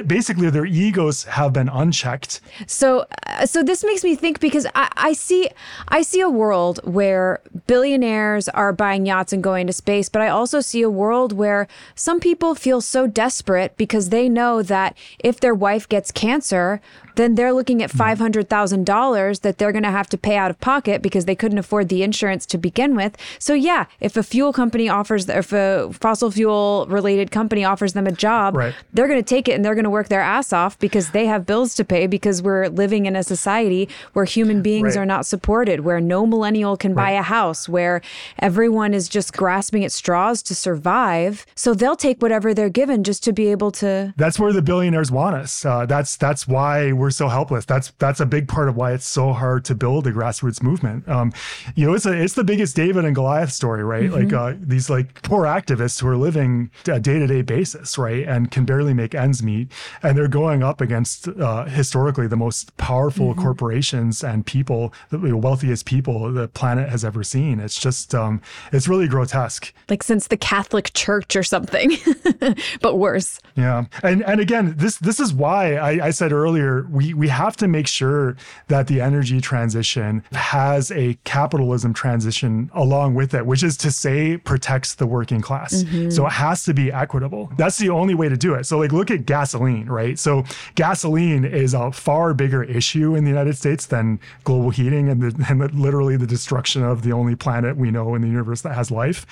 [0.04, 2.42] basically their egos have been unchecked.
[2.68, 5.50] So, uh, so this makes me think because I, I see,
[5.88, 10.30] I see a world where billionaires are buying yachts and going to space, but I
[10.30, 15.40] also see a world where some people feel so desperate because they know that if
[15.40, 16.82] their wife gets cancer,
[17.16, 20.38] then they're looking at five hundred thousand dollars that they're going to have to pay
[20.38, 23.18] out of pocket because they couldn't afford the insurance to begin with.
[23.40, 28.08] So, yeah, if a fuel company offers, if a fossil fuel related company offers them
[28.08, 28.74] a job, Right.
[28.94, 31.26] they're going to take it and they're going to work their ass off because they
[31.26, 35.02] have bills to pay because we're living in a society where human beings Right.
[35.02, 38.02] are not supported, where no millennial can buy a house, where
[38.40, 41.46] everyone is just grasping at straws to survive.
[41.56, 44.14] So they'll take whatever they're given just to be able to.
[44.18, 45.66] That's where the billionaires want us.
[45.66, 47.66] Uh, that's that's why we're so helpless.
[47.66, 51.08] That's that's a big part of why it's so hard to build a grassroots movement.
[51.08, 51.34] Um,
[51.76, 54.10] you know, it's a it's the biggest David and Goliath story, right?
[54.12, 58.28] Like uh, these like poor activists who are living a day to day basis, right,
[58.28, 59.72] and can barely make ends meet,
[60.04, 65.86] and they're going up against uh, historically the most powerful corporations and people, the wealthiest
[65.86, 67.60] people the planet has ever seen.
[67.60, 68.42] It's just um,
[68.72, 69.74] it's really grotesque.
[69.90, 71.98] Like since the Catholic Church or something,
[72.82, 73.40] but worse.
[73.56, 77.56] Yeah, and and again, this this is why I, I said earlier we we have
[77.58, 78.38] to make sure
[78.68, 84.38] that the energy transition has a capitalism transition along with it, which is to say
[84.38, 85.84] protects the working class.
[85.84, 86.10] Mm-hmm.
[86.10, 87.52] So it has to be equitable.
[87.58, 88.66] That's the only way to do it.
[88.66, 90.18] So like look at gasoline, right?
[90.18, 90.44] So
[90.76, 95.46] gasoline is a far bigger issue in the United States than global heating and the,
[95.50, 98.76] and the, literally the destruction of the only planet we know in the universe that
[98.76, 99.26] has life.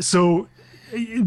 [0.00, 0.48] So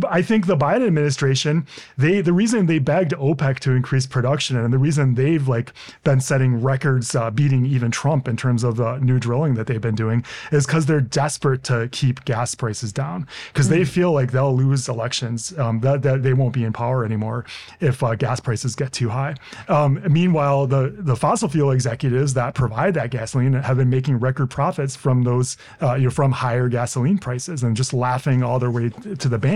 [0.10, 4.74] I think the Biden administration, they the reason they begged OPEC to increase production and
[4.74, 8.98] the reason they've like been setting records, uh, beating even Trump in terms of the
[8.98, 13.28] new drilling that they've been doing, is because they're desperate to keep gas prices down
[13.54, 17.06] because they feel like they'll lose elections, um, that, that they won't be in power
[17.06, 17.46] anymore
[17.80, 19.36] if uh, gas prices get too high.
[19.68, 24.50] Um, meanwhile, the the fossil fuel executives that provide that gasoline have been making record
[24.50, 28.72] profits from those, uh, you know, from higher gasoline prices and just laughing all their
[28.72, 29.51] way to the bank.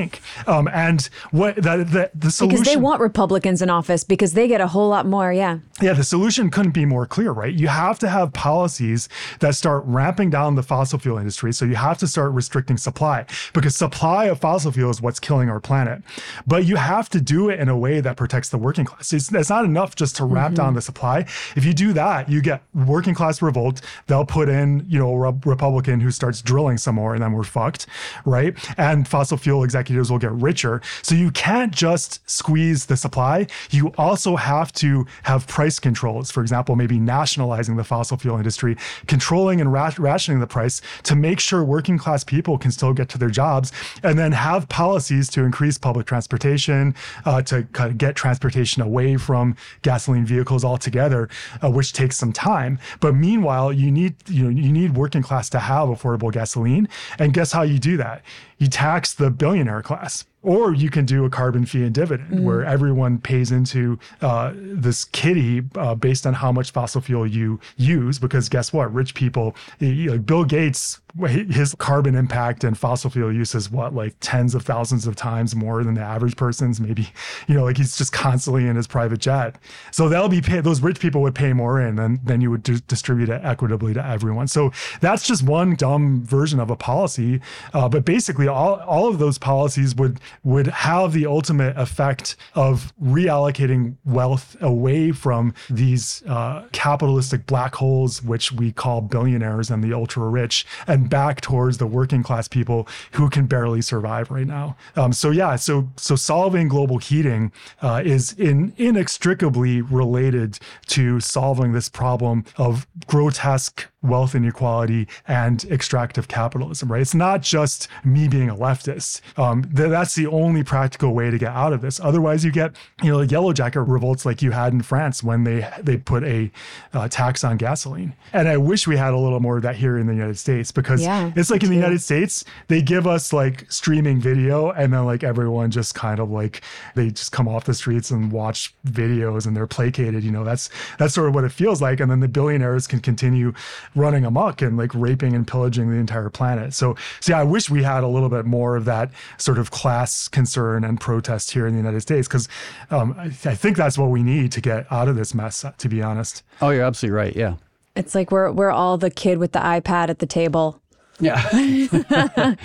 [0.47, 4.47] Um, and what the the, the solution Because they want Republicans in office because they
[4.47, 5.31] get a whole lot more.
[5.31, 5.59] Yeah.
[5.81, 7.53] yeah, the solution couldn't be more clear, right?
[7.53, 11.53] You have to have policies that start ramping down the fossil fuel industry.
[11.53, 15.49] So you have to start restricting supply because supply of fossil fuel is what's killing
[15.49, 16.01] our planet.
[16.45, 19.13] But you have to do it in a way that protects the working class.
[19.13, 21.19] It's, it's not enough just to ramp down the supply.
[21.55, 23.81] If you do that, you get working class revolt.
[24.07, 27.43] They'll put in, you know, a Republican who starts drilling some more and then we're
[27.43, 27.87] fucked,
[28.25, 28.53] right?
[28.77, 30.81] And fossil fuel executives executives will get richer.
[31.03, 33.47] So you can't just squeeze the supply.
[33.69, 36.31] You also have to have price controls.
[36.31, 38.77] For example, maybe nationalizing the fossil fuel industry,
[39.07, 43.17] controlling and rationing the price to make sure working class people can still get to
[43.17, 43.71] their jobs,
[44.01, 49.17] and then have policies to increase public transportation, uh, to kind of get transportation away
[49.17, 51.29] from gasoline vehicles altogether,
[51.63, 52.79] uh, which takes some time.
[52.99, 56.87] But meanwhile, you need you know you need working class to have affordable gasoline,
[57.19, 58.23] and guess how you do that?
[58.57, 60.25] You tax the billionaire class.
[60.41, 62.43] Or you can do a carbon fee and dividend mm.
[62.43, 67.59] where everyone pays into uh, this kitty uh, based on how much fossil fuel you
[67.77, 68.19] use.
[68.19, 68.93] Because guess what?
[68.93, 74.15] Rich people, like Bill Gates, his carbon impact and fossil fuel use is what, like
[74.19, 76.81] tens of thousands of times more than the average person's.
[76.81, 77.07] Maybe,
[77.47, 79.55] you know, like he's just constantly in his private jet.
[79.91, 82.63] So they'll be pay, those rich people would pay more in, and then you would
[82.87, 84.47] distribute it equitably to everyone.
[84.47, 87.39] So that's just one dumb version of a policy.
[87.73, 92.93] Uh, but basically, all all of those policies would would have the ultimate effect of
[93.01, 99.93] reallocating wealth away from these uh, capitalistic black holes, which we call billionaires and the
[99.93, 104.75] ultra rich, and back towards the working class people who can barely survive right now.
[104.95, 107.51] Um, so yeah, so so solving global heating
[107.81, 116.27] uh, is in, inextricably related to solving this problem of grotesque wealth inequality and extractive
[116.27, 117.01] capitalism, right?
[117.01, 119.21] It's not just me being a leftist.
[119.37, 121.99] Um, th- that's the only practical way to get out of this.
[121.99, 125.67] Otherwise, you get, you know, yellow jacket revolts like you had in France when they
[125.81, 126.51] they put a
[126.93, 128.13] uh, tax on gasoline.
[128.33, 130.71] And I wish we had a little more of that here in the United States
[130.71, 134.93] because yeah, it's like in the United States, they give us like streaming video and
[134.93, 136.61] then like everyone just kind of like
[136.95, 140.23] they just come off the streets and watch videos and they're placated.
[140.23, 141.99] You know, that's that's sort of what it feels like.
[141.99, 143.53] And then the billionaires can continue
[143.95, 146.73] running amok and like raping and pillaging the entire planet.
[146.73, 150.27] So, see, I wish we had a little bit more of that sort of class
[150.27, 152.47] concern and protest here in the United States because
[152.91, 155.65] um, I, I think that's what we need to get out of this mess.
[155.77, 156.43] To be honest.
[156.61, 157.35] Oh, you're absolutely right.
[157.35, 157.55] Yeah.
[157.95, 160.81] It's like we're we're all the kid with the iPad at the table
[161.19, 161.41] yeah.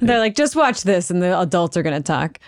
[0.00, 2.38] They're like, just watch this, and the adults are going to talk.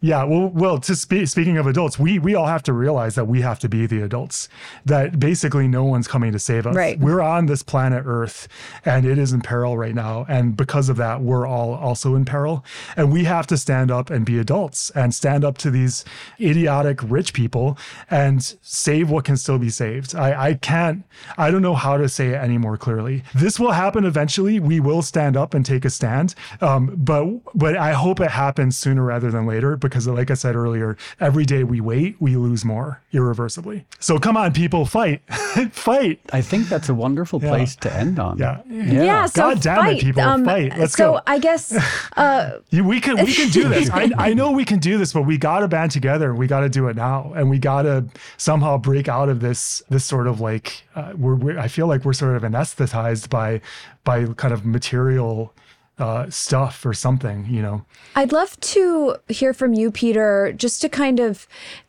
[0.00, 0.24] yeah.
[0.24, 0.78] Well, well.
[0.78, 3.68] To spe- speaking of adults, we we all have to realize that we have to
[3.68, 4.48] be the adults.
[4.84, 6.76] That basically no one's coming to save us.
[6.76, 6.98] Right.
[6.98, 8.48] We're on this planet Earth,
[8.84, 10.26] and it is in peril right now.
[10.28, 12.64] And because of that, we're all also in peril.
[12.96, 16.04] And we have to stand up and be adults and stand up to these
[16.40, 17.76] idiotic rich people
[18.10, 20.14] and save what can still be saved.
[20.14, 21.04] I I can't.
[21.36, 23.24] I don't know how to say it any more clearly.
[23.34, 26.34] This will happen eventually we will stand up and take a stand.
[26.60, 30.54] Um, but but I hope it happens sooner rather than later because, like I said
[30.54, 33.86] earlier, every day we wait, we lose more irreversibly.
[33.98, 35.22] So come on, people, fight,
[35.72, 36.20] fight.
[36.34, 37.90] I think that's a wonderful place yeah.
[37.90, 38.36] to end on.
[38.36, 39.02] Yeah, yeah.
[39.02, 39.96] yeah so God damn fight.
[39.96, 40.76] it, people, um, fight.
[40.76, 41.16] Let's so go.
[41.16, 41.72] So I guess
[42.16, 43.88] uh, we can we can do this.
[43.90, 46.34] I, I know we can do this, but we got to band together.
[46.34, 48.04] We got to do it now, and we got to
[48.36, 52.04] somehow break out of this this sort of like uh, we're, we're I feel like
[52.04, 53.62] we're sort of anesthetized by
[54.08, 55.52] by kind of material
[55.98, 57.84] uh, stuff or something, you know.
[58.16, 61.46] I'd love to hear from you, Peter, just to kind of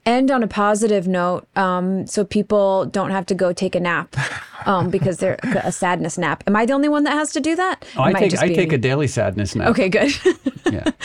[0.10, 4.16] end on a positive note um, so people don't have to go take a nap
[4.66, 6.44] um, because they're a sadness nap.
[6.48, 7.86] Am I the only one that has to do that?
[7.98, 9.70] Oh, I take, I take a daily sadness nap.
[9.70, 10.12] Okay, good.
[10.72, 10.92] yeah.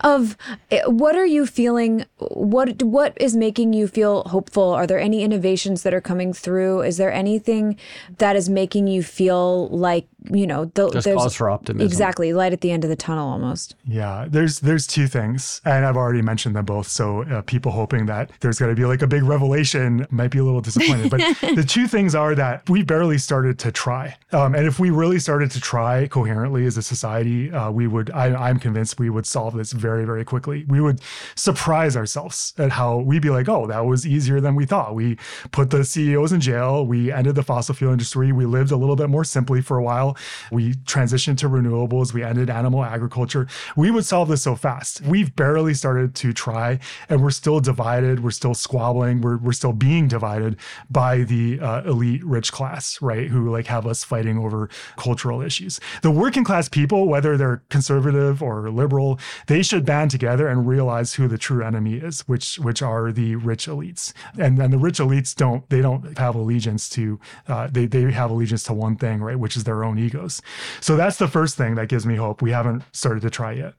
[0.00, 0.36] Of
[0.70, 2.06] eh, what are you feeling?
[2.18, 4.70] What What is making you feel hopeful?
[4.70, 6.82] Are there any innovations that are coming through?
[6.82, 7.76] Is there anything
[8.18, 11.86] that is making you feel like, you know, the, Just there's cause for optimism.
[11.86, 12.32] Exactly.
[12.32, 13.76] Light at the end of the tunnel almost.
[13.86, 14.26] Yeah.
[14.28, 16.88] There's, there's two things, and I've already mentioned them both.
[16.88, 20.38] So uh, people hoping that there's going to be like a big revelation might be
[20.38, 21.10] a little disappointed.
[21.10, 21.20] But
[21.56, 24.16] the two things are that we barely started to try.
[24.32, 28.10] Um, and if we really started to try coherently as a society, uh, we would,
[28.10, 30.66] I, I'm convinced we would solve this very, very quickly.
[30.68, 31.00] We would
[31.36, 34.94] surprise ourselves at how we'd be like, oh, that was easier than we thought.
[34.94, 35.16] We
[35.50, 36.86] put the CEOs in jail.
[36.86, 38.30] We ended the fossil fuel industry.
[38.30, 40.18] We lived a little bit more simply for a while.
[40.52, 42.12] We transitioned to renewables.
[42.12, 43.46] We ended animal agriculture.
[43.74, 45.00] We would solve this so fast.
[45.00, 46.78] We've barely started to try,
[47.08, 48.20] and we're still divided.
[48.24, 49.20] We're still squabbling.
[49.20, 50.56] We're, we're still being divided
[50.90, 53.28] by the uh, elite rich class, right?
[53.28, 55.80] Who like have us fighting over cultural issues.
[56.02, 61.14] The working class people, whether they're conservative or liberal, they should band together and realize
[61.14, 64.12] who the true enemy is, which which are the rich elites.
[64.38, 68.30] And and the rich elites don't they don't have allegiance to uh, they they have
[68.30, 69.38] allegiance to one thing, right?
[69.38, 70.40] Which is their own egos.
[70.80, 72.40] So that's the first thing that gives me hope.
[72.40, 73.74] We haven't started to try yet,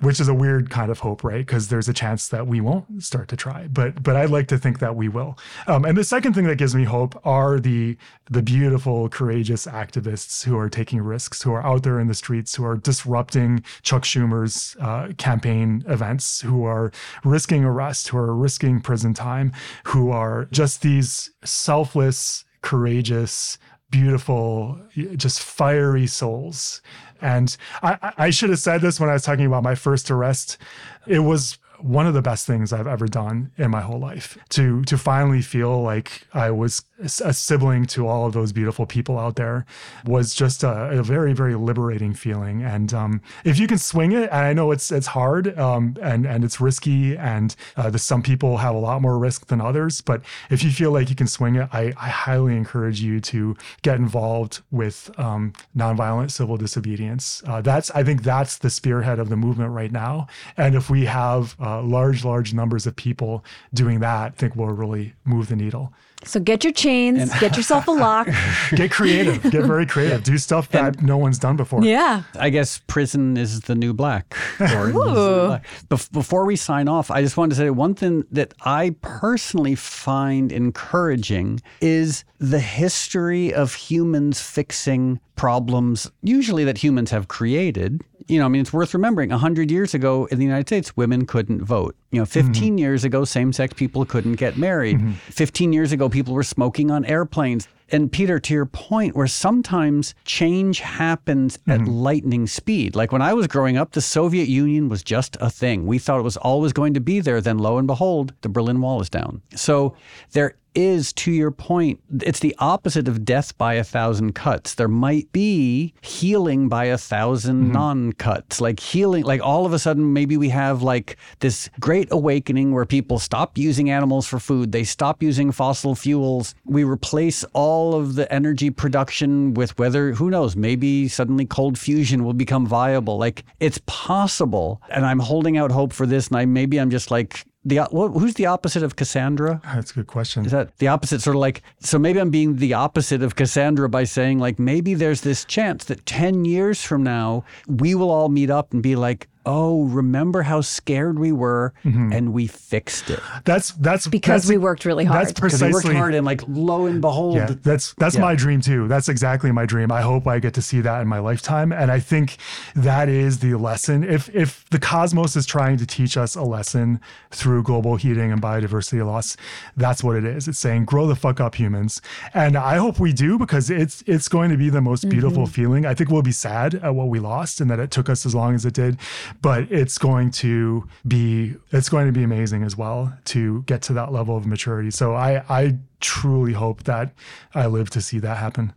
[0.00, 1.44] which is a weird kind of hope, right?
[1.44, 4.46] Because there's a chance that we won't start to try, but but but I'd like
[4.48, 5.38] to think that we will.
[5.66, 7.96] Um, and the second thing that gives me hope are the
[8.30, 12.54] the beautiful, courageous activists who are taking risks, who are out there in the streets,
[12.54, 16.92] who are disrupting Chuck Schumer's uh, campaign events, who are
[17.24, 19.52] risking arrest, who are risking prison time,
[19.84, 23.58] who are just these selfless, courageous,
[23.90, 24.78] beautiful,
[25.16, 26.80] just fiery souls.
[27.20, 30.58] And I, I should have said this when I was talking about my first arrest.
[31.06, 34.38] It was one of the best things I've ever done in my whole life.
[34.50, 39.18] To to finally feel like I was a sibling to all of those beautiful people
[39.18, 39.64] out there
[40.04, 42.62] was just a, a very very liberating feeling.
[42.62, 46.26] And um, if you can swing it, and I know it's it's hard um, and
[46.26, 50.00] and it's risky, and uh, the, some people have a lot more risk than others,
[50.00, 53.56] but if you feel like you can swing it, I, I highly encourage you to
[53.82, 57.42] get involved with um, nonviolent civil disobedience.
[57.46, 60.26] Uh, that's I think that's the spearhead of the movement right now.
[60.56, 63.44] And if we have uh, large, large numbers of people
[63.74, 65.92] doing that, I think we'll really move the needle.
[66.24, 68.28] So get your chains, and get yourself a lock.
[68.74, 70.22] get creative, get very creative.
[70.22, 71.84] Do stuff that and no one's done before.
[71.84, 72.22] Yeah.
[72.38, 74.36] I guess prison is the new black.
[74.58, 75.66] black.
[75.88, 80.52] Before we sign off, I just wanted to say one thing that I personally find
[80.52, 88.44] encouraging is the history of humans fixing problems, usually that humans have created you know,
[88.44, 91.96] I mean, it's worth remembering 100 years ago in the United States, women couldn't vote.
[92.10, 92.78] You know, 15 mm-hmm.
[92.78, 94.98] years ago, same sex people couldn't get married.
[94.98, 95.12] Mm-hmm.
[95.12, 97.68] 15 years ago, people were smoking on airplanes.
[97.90, 101.70] And Peter, to your point, where sometimes change happens mm-hmm.
[101.70, 102.94] at lightning speed.
[102.96, 105.86] Like when I was growing up, the Soviet Union was just a thing.
[105.86, 107.40] We thought it was always going to be there.
[107.40, 109.42] Then lo and behold, the Berlin Wall is down.
[109.54, 109.94] So
[110.32, 114.74] there is, to your point, it's the opposite of death by a thousand cuts.
[114.74, 117.72] There might be healing by a 1000 mm-hmm.
[117.72, 122.08] non cuts, like healing, like all of a sudden, maybe we have like this great
[122.10, 126.54] awakening where people stop using animals for food, they stop using fossil fuels.
[126.64, 132.24] We replace all of the energy production with whether, who knows, maybe suddenly cold fusion
[132.24, 133.18] will become viable.
[133.18, 134.80] Like it's possible.
[134.90, 136.28] And I'm holding out hope for this.
[136.28, 139.60] And I maybe I'm just like the who's the opposite of Cassandra?
[139.64, 140.44] Ah, that's a good question.
[140.44, 141.22] Is that the opposite?
[141.22, 141.98] Sort of like so.
[141.98, 146.04] Maybe I'm being the opposite of Cassandra by saying like maybe there's this chance that
[146.04, 150.60] ten years from now we will all meet up and be like, oh, remember how
[150.60, 152.12] scared we were mm-hmm.
[152.12, 153.20] and we fixed it.
[153.44, 155.26] That's that's because that's, we worked really hard.
[155.26, 157.36] That's precisely we worked hard and like lo and behold.
[157.36, 158.20] Yeah, that's that's yeah.
[158.20, 158.88] my dream too.
[158.88, 159.90] That's exactly my dream.
[159.90, 161.72] I hope I get to see that in my lifetime.
[161.72, 162.36] And I think
[162.74, 164.04] that is the lesson.
[164.04, 168.40] If if the cosmos is trying to teach us a lesson through global heating and
[168.40, 169.36] biodiversity loss,
[169.76, 170.48] that's what it is.
[170.48, 172.00] It's saying grow the fuck up humans.
[172.34, 175.52] And I hope we do because it's it's going to be the most beautiful mm-hmm.
[175.52, 175.86] feeling.
[175.86, 178.34] I think we'll be sad at what we lost and that it took us as
[178.34, 178.98] long as it did
[179.40, 183.92] but it's going to be it's going to be amazing as well to get to
[183.94, 184.90] that level of maturity.
[184.90, 187.12] So I I truly hope that
[187.54, 188.72] I live to see that happen.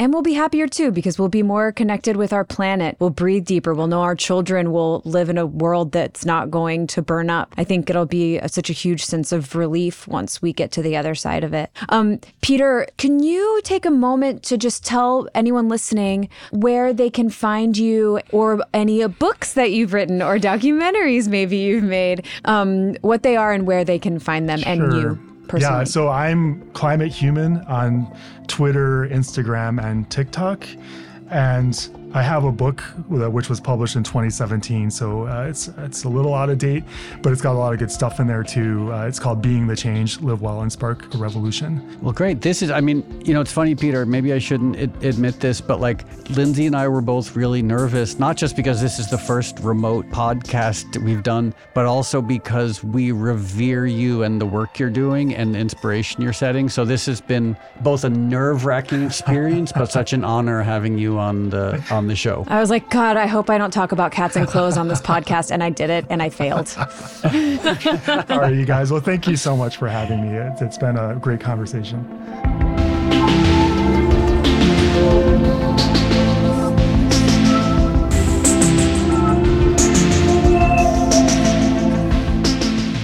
[0.00, 2.96] And we'll be happier too because we'll be more connected with our planet.
[2.98, 3.74] We'll breathe deeper.
[3.74, 7.52] We'll know our children will live in a world that's not going to burn up.
[7.58, 10.82] I think it'll be a, such a huge sense of relief once we get to
[10.82, 11.70] the other side of it.
[11.90, 17.28] Um, Peter, can you take a moment to just tell anyone listening where they can
[17.28, 23.22] find you or any books that you've written or documentaries maybe you've made, um, what
[23.22, 24.72] they are and where they can find them sure.
[24.72, 25.29] and you?
[25.50, 25.80] Personally?
[25.80, 30.66] Yeah, so I'm Climate Human on Twitter, Instagram, and TikTok.
[31.30, 31.74] And
[32.12, 36.34] I have a book which was published in 2017, so uh, it's it's a little
[36.34, 36.82] out of date,
[37.22, 38.92] but it's got a lot of good stuff in there too.
[38.92, 42.40] Uh, it's called "Being the Change: Live Well and Spark a Revolution." Well, great.
[42.40, 44.04] This is, I mean, you know, it's funny, Peter.
[44.04, 48.36] Maybe I shouldn't admit this, but like Lindsay and I were both really nervous, not
[48.36, 53.86] just because this is the first remote podcast we've done, but also because we revere
[53.86, 56.68] you and the work you're doing and the inspiration you're setting.
[56.68, 61.50] So this has been both a nerve-wracking experience, but such an honor having you on
[61.50, 61.80] the.
[61.92, 62.44] On on the show.
[62.48, 65.00] I was like, God, I hope I don't talk about cats and clothes on this
[65.12, 65.50] podcast.
[65.50, 66.74] And I did it and I failed.
[68.30, 68.90] All right, you guys.
[68.90, 70.36] Well, thank you so much for having me.
[70.36, 72.04] it's, it's been a great conversation.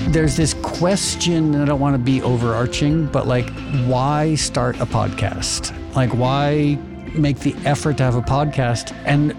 [0.09, 3.51] there's this question, and I don't want to be overarching, but like,
[3.84, 5.74] why start a podcast?
[5.94, 6.78] Like, why
[7.18, 8.94] make the effort to have a podcast.
[9.04, 9.32] And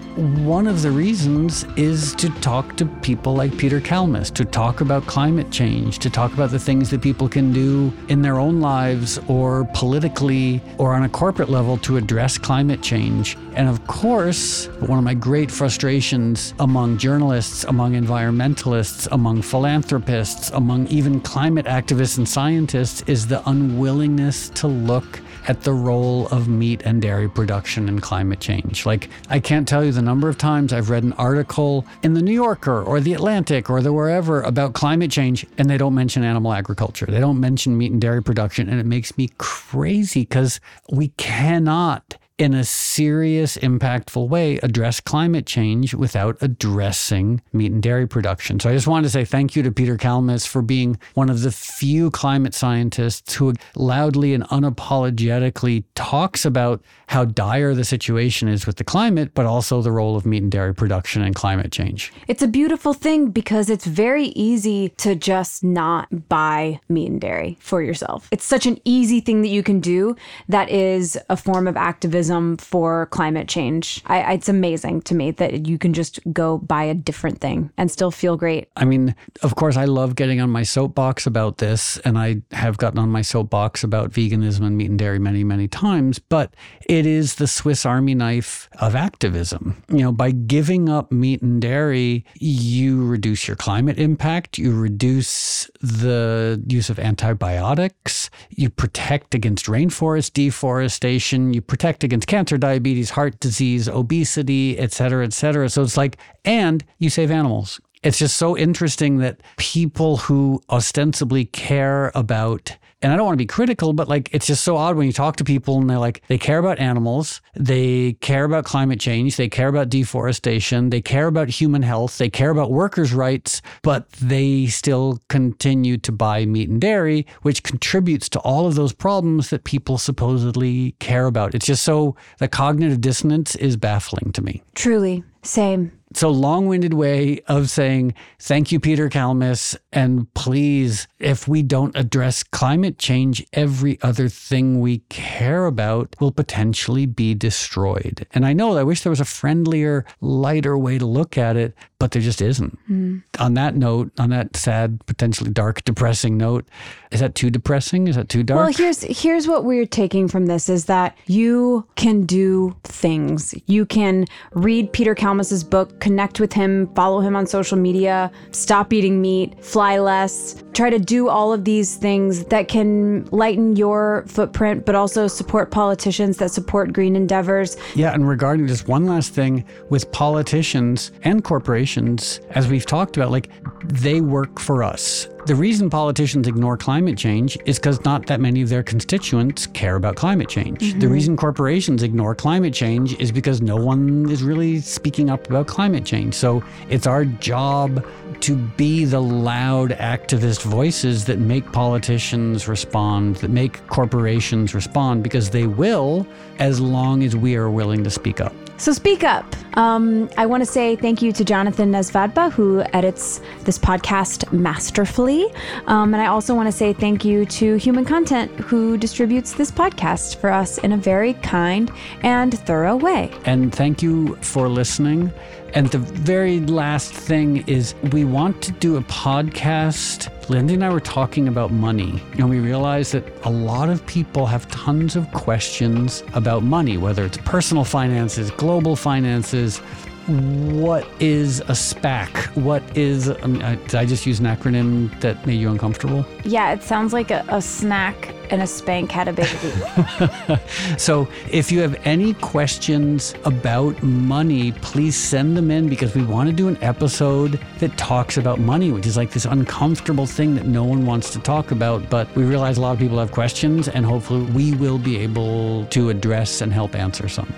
[0.46, 5.06] one of the reasons is to talk to people like Peter Kalmus, to talk about
[5.06, 9.18] climate change, to talk about the things that people can do in their own lives
[9.28, 13.36] or politically or on a corporate level to address climate change.
[13.54, 20.86] And of course, one of my great frustrations among journalists, among environmentalists, among philanthropists, among
[20.88, 26.82] even climate activists and scientists is the unwillingness to look at the role of meat
[26.84, 28.86] and dairy production in climate change.
[28.86, 32.22] Like, I can't tell you the number of times I've read an article in the
[32.22, 36.22] New Yorker or the Atlantic or the wherever about climate change and they don't mention
[36.22, 37.06] animal agriculture.
[37.06, 38.68] They don't mention meat and dairy production.
[38.68, 45.44] And it makes me crazy because we cannot in a serious, impactful way, address climate
[45.44, 48.60] change without addressing meat and dairy production.
[48.60, 51.42] So I just wanted to say thank you to Peter Kalmus for being one of
[51.42, 58.66] the few climate scientists who loudly and unapologetically talks about how dire the situation is
[58.66, 62.12] with the climate, but also the role of meat and dairy production and climate change.
[62.28, 67.56] It's a beautiful thing because it's very easy to just not buy meat and dairy
[67.60, 68.28] for yourself.
[68.30, 70.14] It's such an easy thing that you can do
[70.48, 74.02] that is a form of activism for climate change.
[74.06, 77.90] I, it's amazing to me that you can just go buy a different thing and
[77.90, 78.68] still feel great.
[78.76, 82.78] I mean, of course, I love getting on my soapbox about this, and I have
[82.78, 86.54] gotten on my soapbox about veganism and meat and dairy many, many times, but
[86.88, 89.82] it is the Swiss Army knife of activism.
[89.88, 95.70] You know, by giving up meat and dairy, you reduce your climate impact, you reduce
[95.80, 103.38] the use of antibiotics, you protect against rainforest deforestation, you protect against cancer, diabetes, heart
[103.40, 105.68] disease, obesity, et cetera, et cetera.
[105.68, 107.80] So it's like, and you save animals.
[108.02, 113.42] It's just so interesting that people who ostensibly care about and I don't want to
[113.42, 115.98] be critical, but like it's just so odd when you talk to people and they're
[115.98, 121.00] like, they care about animals, they care about climate change, they care about deforestation, they
[121.00, 126.44] care about human health, they care about workers' rights, but they still continue to buy
[126.44, 131.54] meat and dairy, which contributes to all of those problems that people supposedly care about.
[131.54, 134.62] It's just so the cognitive dissonance is baffling to me.
[134.74, 135.24] Truly.
[135.42, 135.97] Same.
[136.14, 142.42] So long-winded way of saying thank you, Peter Kalmus, and please, if we don't address
[142.42, 148.26] climate change, every other thing we care about will potentially be destroyed.
[148.32, 151.74] And I know I wish there was a friendlier, lighter way to look at it,
[151.98, 152.78] but there just isn't.
[152.88, 153.22] Mm.
[153.40, 156.64] On that note, on that sad, potentially dark, depressing note,
[157.10, 158.06] is that too depressing?
[158.06, 158.58] Is that too dark?
[158.58, 163.54] Well, here's here's what we're taking from this is that you can do things.
[163.66, 168.92] You can read Peter Kalmus's book, connect with him, follow him on social media, stop
[168.92, 174.24] eating meat, fly less, try to do all of these things that can lighten your
[174.28, 177.76] footprint, but also support politicians that support green endeavors.
[177.96, 183.30] Yeah, and regarding just one last thing with politicians and corporations, as we've talked about,
[183.30, 183.50] like
[183.84, 185.28] they work for us.
[185.46, 189.96] The reason politicians ignore climate change is because not that many of their constituents care
[189.96, 190.80] about climate change.
[190.80, 190.98] Mm-hmm.
[190.98, 195.66] The reason corporations ignore climate change is because no one is really speaking up about
[195.66, 196.34] climate change.
[196.34, 198.06] So it's our job
[198.40, 205.48] to be the loud activist voices that make politicians respond, that make corporations respond, because
[205.48, 206.26] they will
[206.58, 208.52] as long as we are willing to speak up.
[208.78, 209.44] So speak up.
[209.76, 215.46] Um, I want to say thank you to Jonathan Nesvadba, who edits this podcast masterfully.
[215.86, 219.70] Um, and I also want to say thank you to Human Content, who distributes this
[219.70, 221.90] podcast for us in a very kind
[222.22, 223.32] and thorough way.
[223.44, 225.32] And thank you for listening.
[225.74, 230.28] And the very last thing is we want to do a podcast.
[230.48, 234.46] Lindy and I were talking about money, and we realized that a lot of people
[234.46, 239.80] have tons of questions about money, whether it's personal finances, global finances.
[240.28, 242.54] What is a SPAC?
[242.54, 246.26] What is, I mean, did I just use an acronym that made you uncomfortable?
[246.44, 250.60] Yeah, it sounds like a, a snack and a spank had a baby.
[250.98, 256.50] so if you have any questions about money, please send them in because we want
[256.50, 260.66] to do an episode that talks about money, which is like this uncomfortable thing that
[260.66, 262.10] no one wants to talk about.
[262.10, 265.86] But we realize a lot of people have questions, and hopefully we will be able
[265.86, 267.50] to address and help answer some.